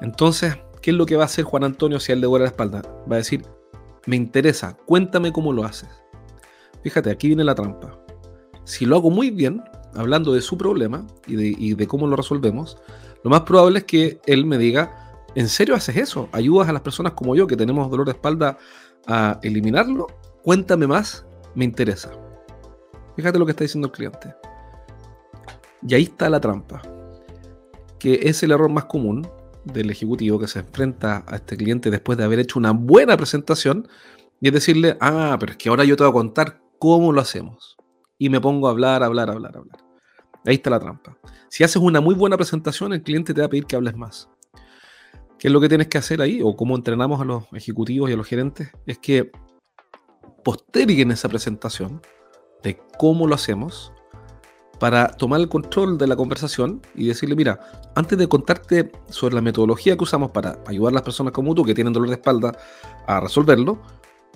Entonces, 0.00 0.56
¿qué 0.80 0.92
es 0.92 0.96
lo 0.96 1.06
que 1.06 1.16
va 1.16 1.24
a 1.24 1.26
hacer 1.26 1.44
Juan 1.44 1.64
Antonio 1.64 1.98
si 1.98 2.12
él 2.12 2.20
le 2.20 2.28
duele 2.28 2.44
la 2.44 2.50
espalda? 2.50 2.82
Va 3.10 3.16
a 3.16 3.18
decir, 3.18 3.42
me 4.08 4.16
interesa, 4.16 4.74
cuéntame 4.86 5.32
cómo 5.32 5.52
lo 5.52 5.64
haces. 5.64 5.90
Fíjate, 6.82 7.10
aquí 7.10 7.26
viene 7.26 7.44
la 7.44 7.54
trampa. 7.54 8.00
Si 8.64 8.86
lo 8.86 8.96
hago 8.96 9.10
muy 9.10 9.30
bien, 9.30 9.62
hablando 9.94 10.32
de 10.32 10.40
su 10.40 10.56
problema 10.56 11.06
y 11.26 11.74
de, 11.74 11.86
cómo 11.86 12.06
lo 12.06 12.16
resolvemos, 12.16 12.78
lo 13.22 13.28
más 13.28 13.42
probable 13.42 13.80
es 13.80 13.84
que 13.84 14.18
él 14.24 14.46
me 14.46 14.56
diga, 14.56 15.14
¿en 15.34 15.46
serio 15.46 15.74
haces 15.74 15.94
eso? 15.98 16.30
¿Ayudas 16.32 16.70
a 16.70 16.72
las 16.72 16.80
personas 16.80 17.12
como 17.12 17.36
yo 17.36 17.46
que 17.46 17.54
tenemos 17.54 17.90
dolor 17.90 18.06
de 18.06 18.12
espalda 18.12 18.56
a 19.06 19.38
eliminarlo? 19.42 20.06
Cuéntame 20.42 20.86
más, 20.86 21.26
me 21.54 21.66
interesa. 21.66 22.10
Fíjate 23.14 23.38
lo 23.38 23.44
que 23.44 23.52
está 23.52 23.64
diciendo 23.64 23.88
el 23.88 23.92
cliente. 23.92 24.34
Y 25.86 25.94
ahí 25.94 26.04
está 26.04 26.30
la 26.30 26.40
trampa, 26.40 26.80
que 27.98 28.20
es 28.22 28.42
el 28.42 28.52
error 28.52 28.70
más 28.70 28.86
común 28.86 29.28
del 29.72 29.90
ejecutivo 29.90 30.38
que 30.38 30.48
se 30.48 30.60
enfrenta 30.60 31.24
a 31.26 31.36
este 31.36 31.56
cliente 31.56 31.90
después 31.90 32.18
de 32.18 32.24
haber 32.24 32.38
hecho 32.38 32.58
una 32.58 32.72
buena 32.72 33.16
presentación 33.16 33.88
y 34.40 34.48
es 34.48 34.54
decirle, 34.54 34.96
ah, 35.00 35.36
pero 35.38 35.52
es 35.52 35.58
que 35.58 35.68
ahora 35.68 35.84
yo 35.84 35.96
te 35.96 36.04
voy 36.04 36.10
a 36.10 36.12
contar 36.12 36.60
cómo 36.78 37.12
lo 37.12 37.20
hacemos 37.20 37.76
y 38.18 38.28
me 38.28 38.40
pongo 38.40 38.68
a 38.68 38.70
hablar, 38.70 39.02
hablar, 39.02 39.30
hablar, 39.30 39.56
hablar. 39.56 39.78
Ahí 40.44 40.56
está 40.56 40.70
la 40.70 40.80
trampa. 40.80 41.18
Si 41.48 41.64
haces 41.64 41.76
una 41.76 42.00
muy 42.00 42.14
buena 42.14 42.36
presentación, 42.36 42.92
el 42.92 43.02
cliente 43.02 43.34
te 43.34 43.40
va 43.40 43.46
a 43.46 43.50
pedir 43.50 43.66
que 43.66 43.76
hables 43.76 43.96
más. 43.96 44.28
¿Qué 45.38 45.48
es 45.48 45.52
lo 45.52 45.60
que 45.60 45.68
tienes 45.68 45.88
que 45.88 45.98
hacer 45.98 46.20
ahí? 46.20 46.40
O 46.42 46.56
cómo 46.56 46.74
entrenamos 46.74 47.20
a 47.20 47.24
los 47.24 47.44
ejecutivos 47.52 48.10
y 48.10 48.12
a 48.12 48.16
los 48.16 48.26
gerentes, 48.26 48.70
es 48.86 48.98
que 48.98 49.30
posterguen 50.44 51.10
esa 51.10 51.28
presentación 51.28 52.00
de 52.62 52.80
cómo 52.98 53.26
lo 53.26 53.34
hacemos 53.34 53.92
para 54.78 55.08
tomar 55.08 55.40
el 55.40 55.48
control 55.48 55.98
de 55.98 56.06
la 56.06 56.16
conversación 56.16 56.80
y 56.94 57.08
decirle, 57.08 57.34
mira, 57.34 57.60
antes 57.94 58.18
de 58.18 58.28
contarte 58.28 58.92
sobre 59.10 59.34
la 59.34 59.40
metodología 59.40 59.96
que 59.96 60.04
usamos 60.04 60.30
para 60.30 60.58
ayudar 60.66 60.92
a 60.92 60.94
las 60.94 61.02
personas 61.02 61.32
como 61.32 61.54
tú 61.54 61.64
que 61.64 61.74
tienen 61.74 61.92
dolor 61.92 62.08
de 62.08 62.14
espalda 62.14 62.56
a 63.06 63.20
resolverlo, 63.20 63.80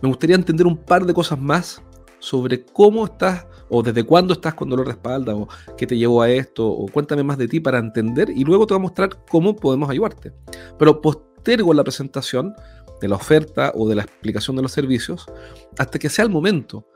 me 0.00 0.08
gustaría 0.08 0.36
entender 0.36 0.66
un 0.66 0.76
par 0.76 1.06
de 1.06 1.14
cosas 1.14 1.38
más 1.38 1.82
sobre 2.18 2.64
cómo 2.64 3.04
estás 3.04 3.46
o 3.68 3.82
desde 3.82 4.04
cuándo 4.04 4.34
estás 4.34 4.54
con 4.54 4.68
dolor 4.68 4.86
de 4.86 4.92
espalda 4.92 5.34
o 5.34 5.48
qué 5.76 5.86
te 5.86 5.96
llevó 5.96 6.22
a 6.22 6.30
esto 6.30 6.66
o 6.68 6.86
cuéntame 6.86 7.22
más 7.22 7.38
de 7.38 7.48
ti 7.48 7.58
para 7.58 7.78
entender 7.78 8.30
y 8.30 8.44
luego 8.44 8.66
te 8.66 8.74
voy 8.74 8.80
a 8.80 8.82
mostrar 8.82 9.24
cómo 9.30 9.56
podemos 9.56 9.88
ayudarte. 9.90 10.32
Pero 10.78 11.00
postergo 11.00 11.72
la 11.72 11.82
presentación 11.82 12.54
de 13.00 13.08
la 13.08 13.16
oferta 13.16 13.72
o 13.74 13.88
de 13.88 13.96
la 13.96 14.02
explicación 14.02 14.56
de 14.56 14.62
los 14.62 14.72
servicios 14.72 15.26
hasta 15.78 15.98
que 15.98 16.08
sea 16.08 16.24
el 16.24 16.30
momento. 16.30 16.86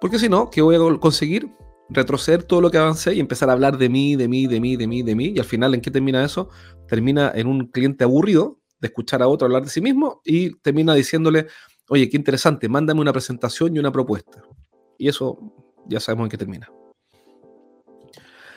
Porque 0.00 0.18
si 0.18 0.28
no, 0.28 0.50
¿qué 0.50 0.62
voy 0.62 0.76
a 0.76 0.98
conseguir? 0.98 1.50
Retroceder 1.90 2.42
todo 2.42 2.60
lo 2.60 2.70
que 2.70 2.78
avancé 2.78 3.14
y 3.14 3.20
empezar 3.20 3.50
a 3.50 3.52
hablar 3.52 3.76
de 3.76 3.88
mí, 3.88 4.16
de 4.16 4.28
mí, 4.28 4.46
de 4.46 4.60
mí, 4.60 4.76
de 4.76 4.86
mí, 4.86 5.02
de 5.02 5.14
mí. 5.14 5.32
Y 5.36 5.38
al 5.38 5.44
final, 5.44 5.74
¿en 5.74 5.80
qué 5.80 5.90
termina 5.90 6.24
eso? 6.24 6.48
Termina 6.88 7.32
en 7.34 7.46
un 7.46 7.66
cliente 7.66 8.04
aburrido 8.04 8.58
de 8.80 8.88
escuchar 8.88 9.22
a 9.22 9.28
otro 9.28 9.46
hablar 9.46 9.62
de 9.62 9.70
sí 9.70 9.80
mismo 9.80 10.20
y 10.24 10.54
termina 10.60 10.94
diciéndole, 10.94 11.46
oye, 11.88 12.08
qué 12.08 12.16
interesante, 12.16 12.68
mándame 12.68 13.00
una 13.00 13.12
presentación 13.12 13.76
y 13.76 13.78
una 13.78 13.92
propuesta. 13.92 14.42
Y 14.98 15.08
eso 15.08 15.38
ya 15.86 16.00
sabemos 16.00 16.26
en 16.26 16.30
qué 16.30 16.38
termina. 16.38 16.68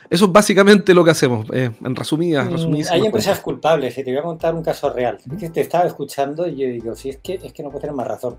Eso 0.10 0.26
es 0.26 0.32
básicamente 0.32 0.94
lo 0.94 1.04
que 1.04 1.12
hacemos, 1.12 1.48
eh, 1.52 1.70
en 1.84 1.96
resumidas, 1.96 2.50
mm, 2.50 2.76
Hay 2.92 3.06
empresas 3.06 3.42
culpables, 3.42 3.98
y 3.98 4.04
te 4.04 4.12
voy 4.12 4.20
a 4.20 4.24
contar 4.24 4.56
un 4.56 4.64
caso 4.64 4.92
real. 4.92 5.18
te 5.54 5.62
estaba 5.62 5.86
escuchando 5.86 6.48
y 6.48 6.56
yo 6.56 6.68
digo, 6.68 6.96
sí, 6.96 7.10
es 7.10 7.18
que, 7.18 7.36
es 7.36 7.52
que 7.52 7.62
no 7.62 7.70
puedo 7.70 7.82
tener 7.82 7.96
más 7.96 8.08
razón. 8.08 8.38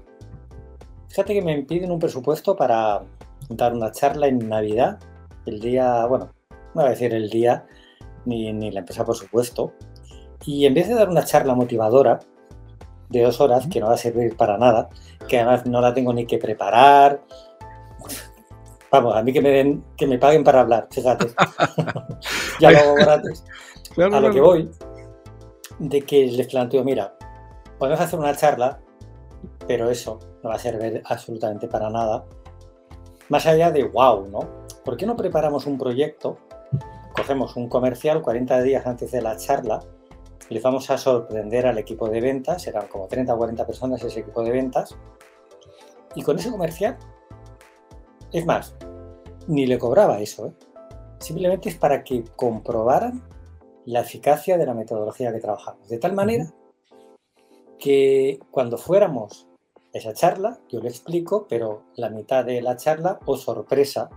Fíjate 1.08 1.34
que 1.34 1.42
me 1.42 1.62
piden 1.62 1.90
un 1.90 1.98
presupuesto 1.98 2.56
para 2.56 3.02
dar 3.48 3.74
una 3.74 3.90
charla 3.92 4.26
en 4.26 4.48
Navidad, 4.48 4.98
el 5.46 5.60
día, 5.60 6.04
bueno, 6.06 6.32
no 6.74 6.82
voy 6.82 6.86
a 6.86 6.90
decir 6.90 7.14
el 7.14 7.30
día, 7.30 7.66
ni, 8.24 8.52
ni 8.52 8.70
la 8.70 8.80
empresa 8.80 9.04
por 9.04 9.16
supuesto, 9.16 9.72
y 10.44 10.66
en 10.66 10.74
vez 10.74 10.88
de 10.88 10.94
dar 10.94 11.08
una 11.08 11.24
charla 11.24 11.54
motivadora, 11.54 12.20
de 13.08 13.22
dos 13.22 13.40
horas 13.40 13.66
que 13.70 13.80
no 13.80 13.86
va 13.86 13.94
a 13.94 13.98
servir 13.98 14.36
para 14.36 14.58
nada, 14.58 14.88
que 15.26 15.38
además 15.38 15.66
no 15.66 15.80
la 15.80 15.94
tengo 15.94 16.12
ni 16.12 16.26
que 16.26 16.38
preparar. 16.38 17.22
Vamos, 18.90 19.16
a 19.16 19.22
mí 19.22 19.32
que 19.32 19.40
me 19.40 19.50
den, 19.50 19.84
que 19.96 20.06
me 20.06 20.18
paguen 20.18 20.44
para 20.44 20.60
hablar, 20.60 20.88
fíjate. 20.90 21.28
ya 22.60 22.70
lo 22.70 22.78
hago 22.78 22.94
gratis. 22.94 23.44
a 23.98 24.20
lo 24.20 24.30
que 24.30 24.40
voy, 24.40 24.70
de 25.78 26.02
que 26.02 26.26
les 26.26 26.46
planteo, 26.46 26.84
mira, 26.84 27.14
podemos 27.78 28.00
hacer 28.00 28.18
una 28.18 28.34
charla, 28.34 28.80
pero 29.66 29.90
eso 29.90 30.18
no 30.42 30.50
va 30.50 30.56
a 30.56 30.58
servir 30.58 31.02
absolutamente 31.04 31.68
para 31.68 31.90
nada. 31.90 32.24
Más 33.28 33.46
allá 33.46 33.70
de 33.70 33.84
wow, 33.84 34.28
¿no? 34.28 34.40
¿Por 34.84 34.96
qué 34.96 35.06
no 35.06 35.16
preparamos 35.16 35.66
un 35.66 35.78
proyecto? 35.78 36.38
Cogemos 37.14 37.56
un 37.56 37.68
comercial 37.68 38.22
40 38.22 38.62
días 38.62 38.86
antes 38.86 39.10
de 39.10 39.22
la 39.22 39.36
charla 39.36 39.80
les 40.50 40.62
vamos 40.62 40.88
a 40.90 40.98
sorprender 40.98 41.66
al 41.66 41.78
equipo 41.78 42.08
de 42.08 42.20
ventas, 42.20 42.66
eran 42.66 42.86
como 42.88 43.06
30 43.06 43.34
o 43.34 43.36
40 43.36 43.66
personas 43.66 44.02
ese 44.02 44.20
equipo 44.20 44.42
de 44.42 44.50
ventas, 44.50 44.96
y 46.14 46.22
con 46.22 46.38
ese 46.38 46.50
comercial, 46.50 46.96
es 48.32 48.46
más, 48.46 48.74
ni 49.46 49.66
le 49.66 49.78
cobraba 49.78 50.20
eso, 50.20 50.46
¿eh? 50.46 50.52
simplemente 51.18 51.68
es 51.68 51.76
para 51.76 52.02
que 52.02 52.24
comprobaran 52.36 53.22
la 53.84 54.00
eficacia 54.00 54.56
de 54.56 54.66
la 54.66 54.74
metodología 54.74 55.32
que 55.32 55.40
trabajamos, 55.40 55.88
de 55.88 55.98
tal 55.98 56.14
manera 56.14 56.52
que 57.78 58.40
cuando 58.50 58.78
fuéramos 58.78 59.47
esa 59.92 60.12
charla, 60.12 60.58
yo 60.68 60.80
le 60.80 60.88
explico, 60.88 61.46
pero 61.48 61.82
la 61.96 62.10
mitad 62.10 62.44
de 62.44 62.60
la 62.60 62.76
charla, 62.76 63.18
o 63.24 63.36
sorpresa, 63.36 64.10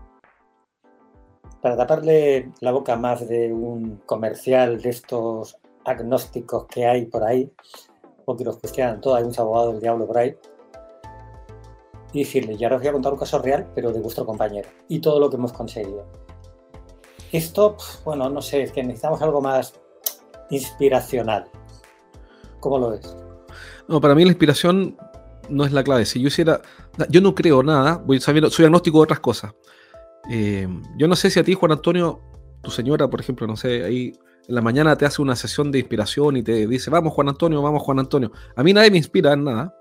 para 1.61 1.77
taparle 1.77 2.51
la 2.59 2.71
boca 2.71 2.95
más 2.95 3.27
de 3.27 3.53
un 3.53 4.01
comercial 4.05 4.81
de 4.81 4.89
estos 4.89 5.57
agnósticos 5.85 6.65
que 6.65 6.85
hay 6.85 7.05
por 7.05 7.23
ahí, 7.23 7.51
porque 8.25 8.43
los 8.43 8.57
cuestionan 8.57 8.99
todo, 9.01 9.15
hay 9.15 9.23
un 9.23 9.33
abogado 9.37 9.71
del 9.71 9.81
diablo 9.81 10.07
por 10.07 10.17
ahí, 10.17 10.35
y 12.13 12.19
decirle, 12.19 12.57
ya 12.57 12.67
os 12.67 12.79
voy 12.79 12.87
a 12.87 12.91
contar 12.91 13.13
un 13.13 13.19
caso 13.19 13.39
real, 13.39 13.71
pero 13.73 13.91
de 13.91 14.01
vuestro 14.01 14.25
compañero, 14.25 14.69
y 14.87 14.99
todo 14.99 15.19
lo 15.19 15.29
que 15.29 15.37
hemos 15.37 15.53
conseguido. 15.53 16.05
Esto, 17.31 17.77
bueno, 18.03 18.29
no 18.29 18.41
sé, 18.41 18.63
es 18.63 18.73
que 18.73 18.83
necesitamos 18.83 19.21
algo 19.21 19.39
más 19.39 19.73
inspiracional. 20.49 21.49
¿Cómo 22.59 22.77
lo 22.77 22.89
ves? 22.91 23.15
No, 23.87 24.01
para 24.01 24.13
mí 24.13 24.23
la 24.25 24.31
inspiración 24.31 24.97
no 25.51 25.65
es 25.65 25.71
la 25.71 25.83
clave. 25.83 26.05
Si 26.05 26.19
yo 26.19 26.27
hiciera, 26.27 26.61
yo 27.09 27.21
no 27.21 27.35
creo 27.35 27.63
nada, 27.63 27.97
voy 27.97 28.19
sabiendo, 28.19 28.49
soy 28.49 28.65
agnóstico 28.65 28.99
de 28.99 29.03
otras 29.03 29.19
cosas. 29.19 29.53
Eh, 30.29 30.67
yo 30.97 31.07
no 31.07 31.15
sé 31.15 31.29
si 31.29 31.39
a 31.39 31.43
ti, 31.43 31.53
Juan 31.53 31.71
Antonio, 31.71 32.21
tu 32.61 32.71
señora, 32.71 33.09
por 33.09 33.19
ejemplo, 33.19 33.47
no 33.47 33.55
sé, 33.55 33.83
ahí 33.83 34.13
en 34.47 34.55
la 34.55 34.61
mañana 34.61 34.95
te 34.95 35.05
hace 35.05 35.21
una 35.21 35.35
sesión 35.35 35.71
de 35.71 35.79
inspiración 35.79 36.37
y 36.37 36.43
te 36.43 36.67
dice, 36.67 36.89
vamos 36.89 37.13
Juan 37.13 37.29
Antonio, 37.29 37.61
vamos 37.61 37.81
Juan 37.83 37.99
Antonio. 37.99 38.31
A 38.55 38.63
mí 38.63 38.73
nadie 38.73 38.91
me 38.91 38.97
inspira 38.97 39.33
en 39.33 39.43
nada, 39.43 39.75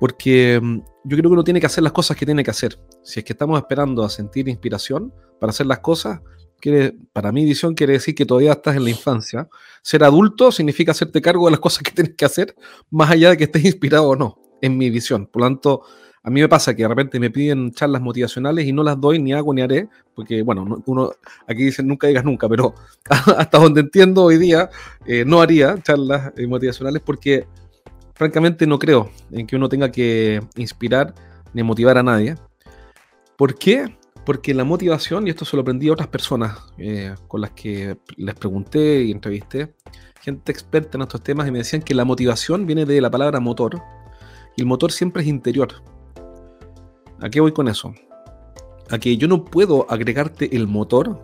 porque 0.00 0.60
mm, 0.62 0.78
yo 1.04 1.16
creo 1.16 1.30
que 1.30 1.34
uno 1.34 1.44
tiene 1.44 1.60
que 1.60 1.66
hacer 1.66 1.82
las 1.82 1.92
cosas 1.92 2.16
que 2.16 2.26
tiene 2.26 2.44
que 2.44 2.50
hacer. 2.50 2.78
Si 3.02 3.20
es 3.20 3.24
que 3.24 3.32
estamos 3.32 3.58
esperando 3.58 4.04
a 4.04 4.08
sentir 4.08 4.48
inspiración 4.48 5.12
para 5.40 5.50
hacer 5.50 5.66
las 5.66 5.80
cosas, 5.80 6.20
quiere, 6.60 6.96
para 7.12 7.32
mi 7.32 7.44
visión 7.44 7.74
quiere 7.74 7.94
decir 7.94 8.14
que 8.14 8.26
todavía 8.26 8.52
estás 8.52 8.76
en 8.76 8.84
la 8.84 8.90
infancia. 8.90 9.48
Ser 9.82 10.04
adulto 10.04 10.50
significa 10.52 10.92
hacerte 10.92 11.20
cargo 11.20 11.46
de 11.46 11.52
las 11.52 11.60
cosas 11.60 11.82
que 11.82 11.92
tienes 11.92 12.14
que 12.16 12.24
hacer, 12.24 12.54
más 12.90 13.10
allá 13.10 13.30
de 13.30 13.36
que 13.36 13.44
estés 13.44 13.64
inspirado 13.64 14.08
o 14.08 14.16
no, 14.16 14.38
en 14.60 14.78
mi 14.78 14.90
visión. 14.90 15.26
Por 15.26 15.42
lo 15.42 15.48
tanto, 15.48 15.82
a 16.26 16.30
mí 16.30 16.40
me 16.40 16.48
pasa 16.48 16.74
que 16.74 16.82
de 16.82 16.88
repente 16.88 17.20
me 17.20 17.30
piden 17.30 17.70
charlas 17.70 18.02
motivacionales 18.02 18.66
y 18.66 18.72
no 18.72 18.82
las 18.82 19.00
doy, 19.00 19.20
ni 19.20 19.32
hago, 19.32 19.54
ni 19.54 19.62
haré, 19.62 19.88
porque, 20.12 20.42
bueno, 20.42 20.82
uno 20.84 21.12
aquí 21.46 21.62
dicen 21.62 21.86
nunca 21.86 22.08
digas 22.08 22.24
nunca, 22.24 22.48
pero 22.48 22.74
hasta 23.38 23.58
donde 23.58 23.82
entiendo 23.82 24.24
hoy 24.24 24.36
día, 24.36 24.68
eh, 25.06 25.24
no 25.24 25.40
haría 25.40 25.80
charlas 25.80 26.32
eh, 26.36 26.48
motivacionales 26.48 27.00
porque, 27.06 27.46
francamente, 28.14 28.66
no 28.66 28.76
creo 28.76 29.12
en 29.30 29.46
que 29.46 29.54
uno 29.54 29.68
tenga 29.68 29.92
que 29.92 30.40
inspirar 30.56 31.14
ni 31.54 31.62
motivar 31.62 31.96
a 31.96 32.02
nadie. 32.02 32.34
¿Por 33.36 33.56
qué? 33.56 33.96
Porque 34.24 34.52
la 34.52 34.64
motivación, 34.64 35.28
y 35.28 35.30
esto 35.30 35.44
se 35.44 35.54
lo 35.54 35.62
aprendí 35.62 35.88
a 35.90 35.92
otras 35.92 36.08
personas 36.08 36.58
eh, 36.76 37.14
con 37.28 37.40
las 37.40 37.52
que 37.52 37.98
les 38.16 38.34
pregunté 38.34 39.04
y 39.04 39.12
entrevisté, 39.12 39.76
gente 40.20 40.50
experta 40.50 40.98
en 40.98 41.02
estos 41.02 41.22
temas, 41.22 41.46
y 41.46 41.52
me 41.52 41.58
decían 41.58 41.82
que 41.82 41.94
la 41.94 42.04
motivación 42.04 42.66
viene 42.66 42.84
de 42.84 43.00
la 43.00 43.12
palabra 43.12 43.38
motor, 43.38 43.80
el 44.56 44.66
motor 44.66 44.92
siempre 44.92 45.22
es 45.22 45.28
interior 45.28 45.74
¿A 47.20 47.30
qué 47.30 47.40
voy 47.40 47.52
con 47.52 47.68
eso? 47.68 47.94
A 48.90 48.98
que 48.98 49.16
yo 49.16 49.26
no 49.26 49.44
puedo 49.44 49.86
agregarte 49.90 50.54
el 50.54 50.66
motor 50.66 51.18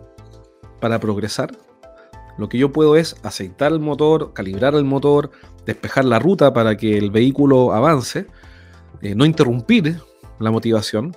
para 0.81 0.99
progresar. 0.99 1.55
Lo 2.37 2.49
que 2.49 2.57
yo 2.57 2.71
puedo 2.71 2.95
es 2.95 3.15
aceitar 3.21 3.71
el 3.71 3.79
motor, 3.79 4.33
calibrar 4.33 4.73
el 4.73 4.85
motor, 4.85 5.29
despejar 5.65 6.05
la 6.05 6.17
ruta 6.17 6.51
para 6.51 6.75
que 6.75 6.97
el 6.97 7.11
vehículo 7.11 7.73
avance, 7.73 8.25
eh, 9.01 9.13
no 9.13 9.23
interrumpir 9.23 9.99
la 10.39 10.49
motivación, 10.49 11.15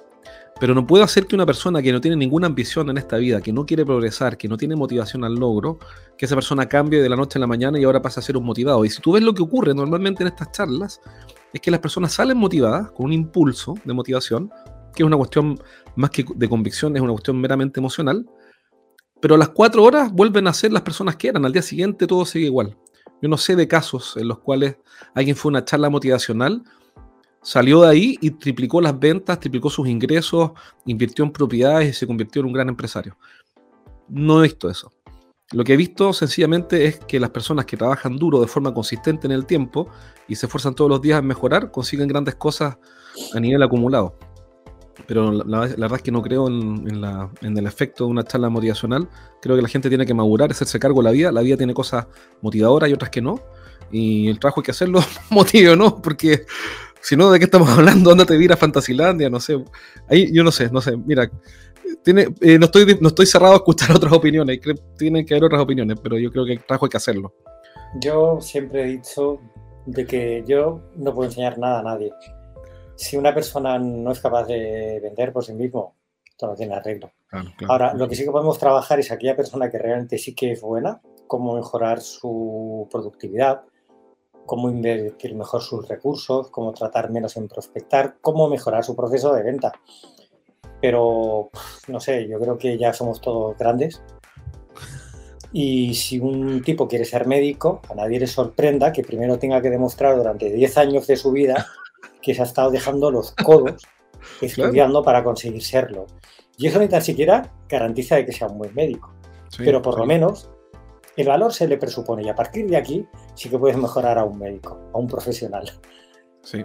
pero 0.61 0.75
no 0.75 0.87
puedo 0.87 1.05
hacer 1.05 1.27
que 1.27 1.35
una 1.35 1.47
persona 1.47 1.81
que 1.81 1.91
no 1.91 2.03
tiene 2.03 2.19
ninguna 2.19 2.47
ambición 2.47 2.91
en 2.91 2.99
esta 2.99 3.17
vida, 3.17 3.41
que 3.41 3.53
no 3.53 3.65
quiere 3.65 3.87
progresar, 3.87 4.37
que 4.37 4.47
no 4.47 4.59
tiene 4.59 4.77
motivación 4.77 5.25
al 5.25 5.35
logro, 5.35 5.79
que 6.19 6.27
esa 6.27 6.35
persona 6.35 6.69
cambie 6.69 7.03
de 7.03 7.09
la 7.09 7.17
noche 7.17 7.39
a 7.39 7.41
la 7.41 7.47
mañana 7.47 7.79
y 7.79 7.85
ahora 7.85 8.03
pase 8.03 8.21
a 8.21 8.23
ser 8.23 8.37
un 8.37 8.45
motivado. 8.45 8.85
Y 8.85 8.91
si 8.91 9.01
tú 9.01 9.13
ves 9.13 9.23
lo 9.23 9.35
que 9.35 9.43
ocurre 9.43 9.75
normalmente 9.75 10.23
en 10.23 10.29
estas 10.29 10.53
charlas, 10.53 11.01
es 11.57 11.61
que 11.61 11.71
las 11.71 11.81
personas 11.81 12.13
salen 12.13 12.37
motivadas 12.37 12.91
con 12.93 13.07
un 13.07 13.13
impulso 13.13 13.75
de 13.85 13.95
motivación, 13.95 14.51
que 14.95 15.03
es 15.03 15.07
una 15.07 15.17
cuestión 15.17 15.59
más 15.95 16.11
que 16.11 16.25
de 16.35 16.49
convicción, 16.49 16.95
es 16.97 17.03
una 17.03 17.13
cuestión 17.13 17.41
meramente 17.41 17.81
emocional, 17.81 18.27
pero 19.21 19.35
a 19.35 19.39
las 19.39 19.49
cuatro 19.49 19.83
horas 19.83 20.13
vuelven 20.13 20.47
a 20.47 20.53
ser 20.53 20.73
las 20.73 20.83
personas 20.83 21.17
que 21.17 21.29
eran, 21.29 21.45
al 21.45 21.53
día 21.53 21.63
siguiente 21.63 22.07
todo 22.07 22.25
sigue 22.27 22.47
igual. 22.47 22.77
Yo 23.23 23.29
no 23.29 23.39
sé 23.39 23.57
de 23.57 23.67
casos 23.67 24.17
en 24.19 24.29
los 24.29 24.41
cuales 24.41 24.77
alguien 25.15 25.35
fue 25.35 25.49
a 25.49 25.53
una 25.53 25.65
charla 25.65 25.89
motivacional, 25.89 26.63
salió 27.43 27.83
de 27.83 27.89
ahí 27.89 28.19
y 28.21 28.33
triplicó 28.33 28.81
las 28.83 28.99
ventas, 28.99 29.41
triplicó 29.41 29.71
sus 29.71 29.89
ingresos, 29.89 30.51
invirtió 30.85 31.25
en 31.25 31.33
propiedades 31.33 31.89
y 31.89 31.93
se 31.95 32.07
convirtió 32.07 32.41
en 32.41 32.47
un 32.47 32.53
gran 32.53 32.69
empresario. 32.69 33.17
No 34.09 34.41
he 34.41 34.43
visto 34.43 34.69
eso. 34.69 34.93
Lo 35.53 35.63
que 35.63 35.75
he 35.75 35.77
visto 35.77 36.13
sencillamente 36.13 36.87
es 36.87 36.99
que 36.99 37.21
las 37.21 37.31
personas 37.31 37.67
que 37.67 37.77
trabajan 37.77 38.17
duro 38.17 38.41
de 38.41 38.49
forma 38.49 38.75
consistente 38.75 39.27
en 39.27 39.33
el 39.33 39.47
tiempo 39.47 39.89
y 40.27 40.35
se 40.35 40.47
esfuerzan 40.47 40.75
todos 40.75 40.91
los 40.91 41.01
días 41.01 41.21
en 41.21 41.27
mejorar, 41.27 41.71
consiguen 41.71 42.09
grandes 42.09 42.35
cosas 42.35 42.79
a 43.33 43.41
nivel 43.41 43.63
acumulado. 43.63 44.19
Pero 45.07 45.31
la, 45.31 45.61
verdad 45.61 45.97
es 45.97 46.03
que 46.03 46.11
no 46.11 46.21
creo 46.21 46.49
en, 46.49 47.05
el 47.43 47.67
efecto 47.67 48.05
de 48.05 48.11
una 48.11 48.25
charla 48.25 48.49
motivacional. 48.49 49.09
Creo 49.41 49.55
que 49.55 49.63
la 49.63 49.69
gente 49.69 49.89
tiene 49.89 50.05
que 50.05 50.15
madurar, 50.15 50.51
hacerse 50.51 50.81
cargo 50.81 51.01
de 51.01 51.05
la 51.05 51.11
vida. 51.13 51.31
La 51.31 51.43
vida 51.43 51.57
tiene 51.57 51.75
cosas 51.75 52.07
motivadoras 52.43 52.91
y 52.91 52.95
otras 52.95 53.11
que 53.11 53.21
no. 53.21 53.41
Y 53.93 54.29
el 54.29 54.41
trabajo 54.41 54.61
hay 54.61 54.65
que 54.65 54.71
hacerlo, 54.73 55.01
motive 55.31 55.71
o 55.71 55.77
no, 55.77 56.03
porque 56.03 56.45
si 57.01 57.17
no, 57.17 57.31
¿de 57.31 57.39
qué 57.39 57.45
estamos 57.45 57.69
hablando? 57.79 58.11
Ándate 58.11 58.33
a 58.33 58.37
vivir 58.37 58.53
a 58.53 58.57
Fantasilandia, 58.57 59.31
no 59.31 59.39
sé. 59.39 59.63
Ahí 60.09 60.33
yo 60.33 60.43
no 60.43 60.51
sé, 60.51 60.71
no 60.73 60.81
sé. 60.81 60.97
Mira, 60.97 61.31
tiene, 62.03 62.29
eh, 62.41 62.59
no, 62.59 62.67
estoy, 62.67 62.99
no 63.01 63.09
estoy 63.09 63.27
cerrado 63.27 63.55
a 63.55 63.57
escuchar 63.57 63.91
otras 63.97 64.13
opiniones. 64.13 64.61
Tienen 64.97 65.25
que 65.25 65.35
haber 65.35 65.45
otras 65.45 65.63
opiniones, 65.63 65.99
pero 66.03 66.19
yo 66.19 66.31
creo 66.31 66.45
que 66.45 66.53
el 66.53 66.65
trabajo 66.65 66.87
hay 66.87 66.91
que 66.91 66.97
hacerlo. 66.97 67.35
Yo 68.01 68.41
siempre 68.41 68.83
he 68.83 68.87
dicho 68.87 69.41
de 69.87 70.07
que 70.07 70.45
yo 70.47 70.83
no 70.97 71.15
puedo 71.15 71.29
enseñar 71.29 71.59
nada 71.59 71.81
a 71.81 71.83
nadie. 71.83 72.13
Si 72.97 73.17
una 73.17 73.35
persona 73.35 73.79
no 73.79 74.11
es 74.11 74.21
capaz 74.21 74.47
de 74.47 75.01
vender 75.03 75.33
por 75.33 75.45
sí 75.45 75.53
mismo, 75.53 75.97
todo 76.37 76.55
tiene 76.55 76.75
arreglo. 76.75 77.11
Ahora, 77.69 77.95
lo 77.95 78.09
que 78.09 78.15
sí 78.15 78.25
que 78.25 78.31
podemos 78.31 78.59
trabajar 78.59 78.99
es 78.99 79.11
aquella 79.11 79.37
persona 79.37 79.71
que 79.71 79.79
realmente 79.79 80.19
sí 80.19 80.35
que 80.35 80.53
es 80.53 80.61
buena, 80.61 81.01
cómo 81.27 81.55
mejorar 81.55 82.01
su 82.01 82.89
productividad, 82.91 83.63
cómo 84.47 84.71
invertir 84.71 85.35
mejor 85.35 85.63
sus 85.63 85.87
recursos, 85.87 86.51
cómo 86.51 86.73
tratar 86.73 87.11
menos 87.11 87.37
en 87.37 87.49
prospectar, 87.49 88.17
cómo 88.21 88.49
mejorar 88.49 88.85
su 88.85 88.95
proceso 88.97 89.35
de 89.35 89.43
venta. 89.43 89.73
Pero, 90.87 91.51
no 91.89 91.99
sé, 91.99 92.29
yo 92.29 92.39
creo 92.39 92.57
que 92.57 92.79
ya 92.79 92.93
somos 92.93 93.21
todos 93.21 93.59
grandes. 93.59 94.01
Y 95.53 95.95
si 95.95 96.21
un 96.21 96.63
tipo 96.63 96.87
quiere 96.87 97.05
ser 97.05 97.27
médico, 97.27 97.81
a 97.91 97.95
nadie 97.97 98.21
le 98.21 98.29
sorprenda 98.29 98.93
que 98.93 99.03
primero 99.03 99.37
tenga 99.37 99.61
que 99.61 99.69
demostrar 99.69 100.17
durante 100.17 100.49
10 100.49 100.79
años 100.79 101.09
de 101.09 101.17
su 101.17 101.33
vida 101.33 101.67
que 102.23 102.37
se 102.37 102.43
ha 102.43 102.45
estado 102.45 102.71
dejando 102.71 103.11
los 103.11 103.33
codos 103.33 103.83
estudiando 104.41 105.03
para 105.03 105.25
conseguir 105.25 105.61
serlo. 105.65 106.07
Y 106.57 106.69
eso 106.69 106.79
ni 106.79 106.87
tan 106.87 107.03
siquiera 107.03 107.53
garantiza 107.69 108.15
de 108.15 108.27
que 108.27 108.33
sea 108.33 108.47
un 108.47 108.59
buen 108.59 108.73
médico. 108.73 109.13
Pero 109.59 109.83
por 109.83 109.99
lo 109.99 110.07
menos 110.07 110.49
el 111.17 111.27
valor 111.27 111.53
se 111.53 111.67
le 111.67 111.79
presupone 111.79 112.23
y 112.23 112.29
a 112.29 112.37
partir 112.37 112.69
de 112.69 112.77
aquí 112.77 113.05
sí 113.35 113.49
que 113.49 113.59
puedes 113.59 113.77
mejorar 113.77 114.19
a 114.19 114.25
un 114.25 114.39
médico, 114.39 114.79
a 114.95 114.99
un 114.99 115.09
profesional. 115.09 115.69
Sí, 116.45 116.65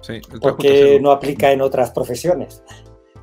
sí. 0.00 0.22
Porque 0.40 0.98
no 1.02 1.10
aplica 1.10 1.52
en 1.52 1.60
otras 1.60 1.90
profesiones. 1.90 2.62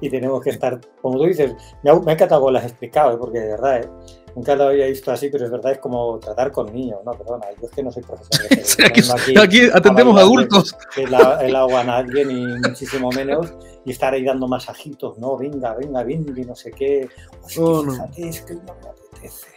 Y 0.06 0.10
tenemos 0.10 0.40
que 0.44 0.52
estar, 0.52 0.80
como 1.02 1.18
tú 1.18 1.24
dices, 1.26 1.56
me 1.82 1.90
ha, 1.90 1.96
me 1.96 2.12
ha 2.12 2.14
encantado 2.14 2.52
lo 2.52 2.60
has 2.60 2.66
explicado, 2.66 3.16
¿eh? 3.16 3.18
porque 3.20 3.40
de 3.40 3.48
verdad, 3.48 3.78
¿eh? 3.80 3.90
nunca 4.36 4.56
lo 4.56 4.66
había 4.66 4.86
visto 4.86 5.12
así, 5.12 5.30
pero 5.32 5.46
es 5.46 5.52
verdad, 5.52 5.72
es 5.72 5.80
como 5.80 6.20
tratar 6.20 6.52
con 6.52 6.72
niños, 6.72 7.00
no, 7.04 7.14
perdona, 7.14 7.48
yo 7.60 7.68
es 7.68 7.72
que 7.72 7.82
no 7.82 7.92
soy 7.92 8.04
profesor. 8.04 8.48
De 8.48 9.42
aquí, 9.42 9.62
atendemos 9.74 10.22
adultos. 10.22 10.78
El, 10.96 11.56
agua 11.56 11.82
a 11.82 11.84
nadie, 11.84 12.24
ni 12.24 12.46
muchísimo 12.46 13.10
menos, 13.10 13.52
y 13.84 13.90
estar 13.90 14.14
ahí 14.14 14.24
dando 14.24 14.48
masajitos, 14.48 15.18
no, 15.18 15.38
venga, 15.38 15.74
venga, 15.74 16.04
venga, 16.04 16.40
y 16.40 16.46
no 16.46 16.56
sé 16.56 16.72
qué. 16.72 17.10
es 17.48 18.42
que 18.42 18.54
no 18.54 18.76
me 18.84 18.90
apetece 18.90 19.55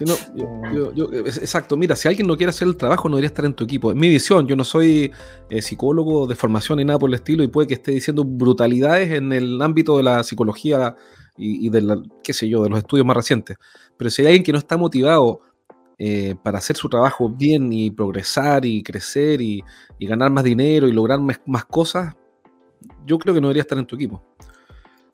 exacto, 0.00 1.76
mira, 1.76 1.94
si 1.96 2.08
alguien 2.08 2.26
no 2.26 2.36
quiere 2.36 2.50
hacer 2.50 2.66
el 2.66 2.76
trabajo, 2.76 3.08
no 3.08 3.16
debería 3.16 3.28
estar 3.28 3.44
en 3.44 3.54
tu 3.54 3.64
equipo. 3.64 3.90
Es 3.90 3.96
mi 3.96 4.08
visión, 4.08 4.46
yo 4.46 4.56
no 4.56 4.64
soy 4.64 5.12
eh, 5.50 5.62
psicólogo 5.62 6.26
de 6.26 6.34
formación 6.34 6.78
ni 6.78 6.84
nada 6.84 6.98
por 6.98 7.10
el 7.10 7.14
estilo 7.14 7.42
y 7.42 7.48
puede 7.48 7.68
que 7.68 7.74
esté 7.74 7.92
diciendo 7.92 8.24
brutalidades 8.24 9.10
en 9.10 9.32
el 9.32 9.60
ámbito 9.60 9.96
de 9.96 10.02
la 10.02 10.22
psicología 10.22 10.96
y, 11.36 11.68
de 11.70 11.80
la, 11.82 12.02
qué 12.22 12.32
sé 12.32 12.48
yo, 12.48 12.62
de 12.62 12.70
los 12.70 12.78
estudios 12.78 13.06
más 13.06 13.16
recientes. 13.16 13.56
Pero 13.96 14.10
si 14.10 14.22
hay 14.22 14.28
alguien 14.28 14.44
que 14.44 14.52
no 14.52 14.58
está 14.58 14.76
motivado 14.76 15.40
eh, 15.98 16.34
para 16.42 16.58
hacer 16.58 16.76
su 16.76 16.88
trabajo 16.88 17.28
bien 17.28 17.72
y 17.72 17.90
progresar 17.90 18.64
y 18.64 18.82
crecer 18.82 19.40
y, 19.40 19.62
ganar 20.00 20.30
más 20.30 20.42
dinero 20.42 20.88
y 20.88 20.92
lograr 20.92 21.20
más, 21.20 21.64
cosas, 21.66 22.14
yo 23.06 23.18
creo 23.18 23.34
que 23.34 23.40
no 23.40 23.48
debería 23.48 23.62
estar 23.62 23.78
en 23.78 23.86
tu 23.86 23.94
equipo. 23.94 24.22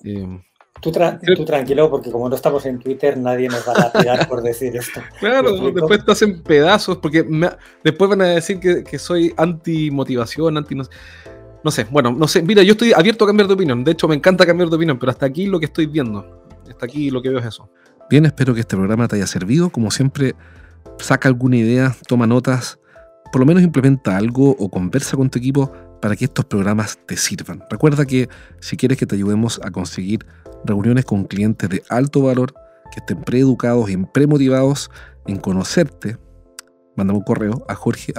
Eh, 0.03 0.41
Tú, 0.81 0.93
tranquilo, 0.93 1.91
porque 1.91 2.11
como 2.11 2.29
no 2.29 2.37
estamos 2.37 2.64
en 2.67 2.79
Twitter, 2.79 3.19
nadie 3.19 3.49
nos 3.49 3.67
va 3.67 3.73
a 3.87 3.93
tirar 3.93 4.29
por 4.29 4.43
decir 4.43 4.77
esto. 4.77 5.01
Claro, 5.21 5.71
después 5.71 6.05
te 6.05 6.12
hacen 6.12 6.43
pedazos, 6.43 6.99
porque 6.99 7.27
después 7.83 8.11
van 8.11 8.23
a 8.23 8.27
decir 8.27 8.61
que, 8.61 8.99
soy 8.99 9.35
anti-motivación, 9.37 10.57
anti... 10.57 10.77
No, 11.64 11.71
sé, 11.71 11.85
bueno, 11.91 12.12
no 12.12 12.29
sé. 12.29 12.43
Mira, 12.43 12.62
yo 12.62 12.73
estoy 12.73 12.93
abierto 12.93 13.25
a 13.25 13.29
cambiar 13.29 13.49
de 13.49 13.55
opinión. 13.55 13.83
De 13.83 13.93
hecho, 13.93 14.07
me 14.07 14.14
encanta 14.14 14.47
cambiar 14.47 14.71
de 14.71 14.77
opinión, 14.77 14.99
pero 14.99 15.11
hasta 15.11 15.27
aquí 15.27 15.47
lo 15.47 15.59
que 15.59 15.67
estoy 15.67 15.87
viendo, 15.87 16.45
hasta 16.69 16.87
aquí 16.87 17.11
lo 17.11 17.21
que 17.21 17.31
veo 17.31 17.41
es 17.41 17.47
eso. 17.47 17.69
Bien, 18.09 18.25
espero 18.25 18.55
que 18.55 18.61
este 18.61 18.77
programa 18.77 19.09
te 19.09 19.17
haya 19.17 19.27
servido. 19.27 19.71
Como 19.71 19.91
siempre, 19.91 20.35
saca 20.99 21.29
alguna 21.29 21.57
idea, 21.57 21.95
toma 22.07 22.27
notas, 22.27 22.79
por 23.33 23.41
lo 23.41 23.47
menos 23.47 23.62
implementa 23.62 24.17
algo 24.17 24.57
o 24.59 24.71
conversa 24.71 25.17
con 25.17 25.29
tu 25.31 25.38
equipo 25.38 25.73
para 26.01 26.17
que 26.17 26.25
estos 26.25 26.45
programas 26.45 26.99
te 27.07 27.17
sirvan. 27.17 27.62
Recuerda 27.69 28.07
que 28.07 28.29
si 28.61 28.77
quieres 28.77 28.99
que 28.99 29.07
te 29.07 29.17
ayudemos 29.17 29.61
a 29.62 29.71
conseguir 29.71 30.25
reuniones 30.64 31.05
con 31.05 31.25
clientes 31.25 31.68
de 31.68 31.83
alto 31.88 32.23
valor 32.23 32.55
que 32.92 33.01
estén 33.01 33.23
preeducados 33.23 33.90
y 33.90 33.97
premotivados 33.97 34.90
en 35.27 35.37
conocerte, 35.38 36.18
mándame 36.97 37.18
un 37.18 37.25
correo 37.25 37.64
a 37.68 37.75
jorge. 37.75 38.12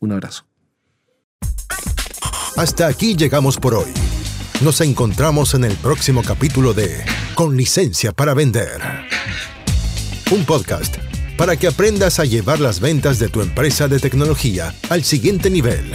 Un 0.00 0.12
abrazo. 0.12 0.46
Hasta 2.56 2.86
aquí 2.86 3.16
llegamos 3.16 3.56
por 3.56 3.74
hoy. 3.74 3.92
Nos 4.62 4.80
encontramos 4.82 5.54
en 5.54 5.64
el 5.64 5.74
próximo 5.76 6.22
capítulo 6.22 6.74
de 6.74 7.02
Con 7.34 7.56
licencia 7.56 8.12
para 8.12 8.34
vender. 8.34 8.80
Un 10.30 10.44
podcast 10.44 10.96
para 11.38 11.56
que 11.56 11.66
aprendas 11.66 12.20
a 12.20 12.26
llevar 12.26 12.60
las 12.60 12.80
ventas 12.80 13.18
de 13.18 13.28
tu 13.28 13.40
empresa 13.40 13.88
de 13.88 13.98
tecnología 13.98 14.74
al 14.90 15.04
siguiente 15.04 15.48
nivel. 15.48 15.94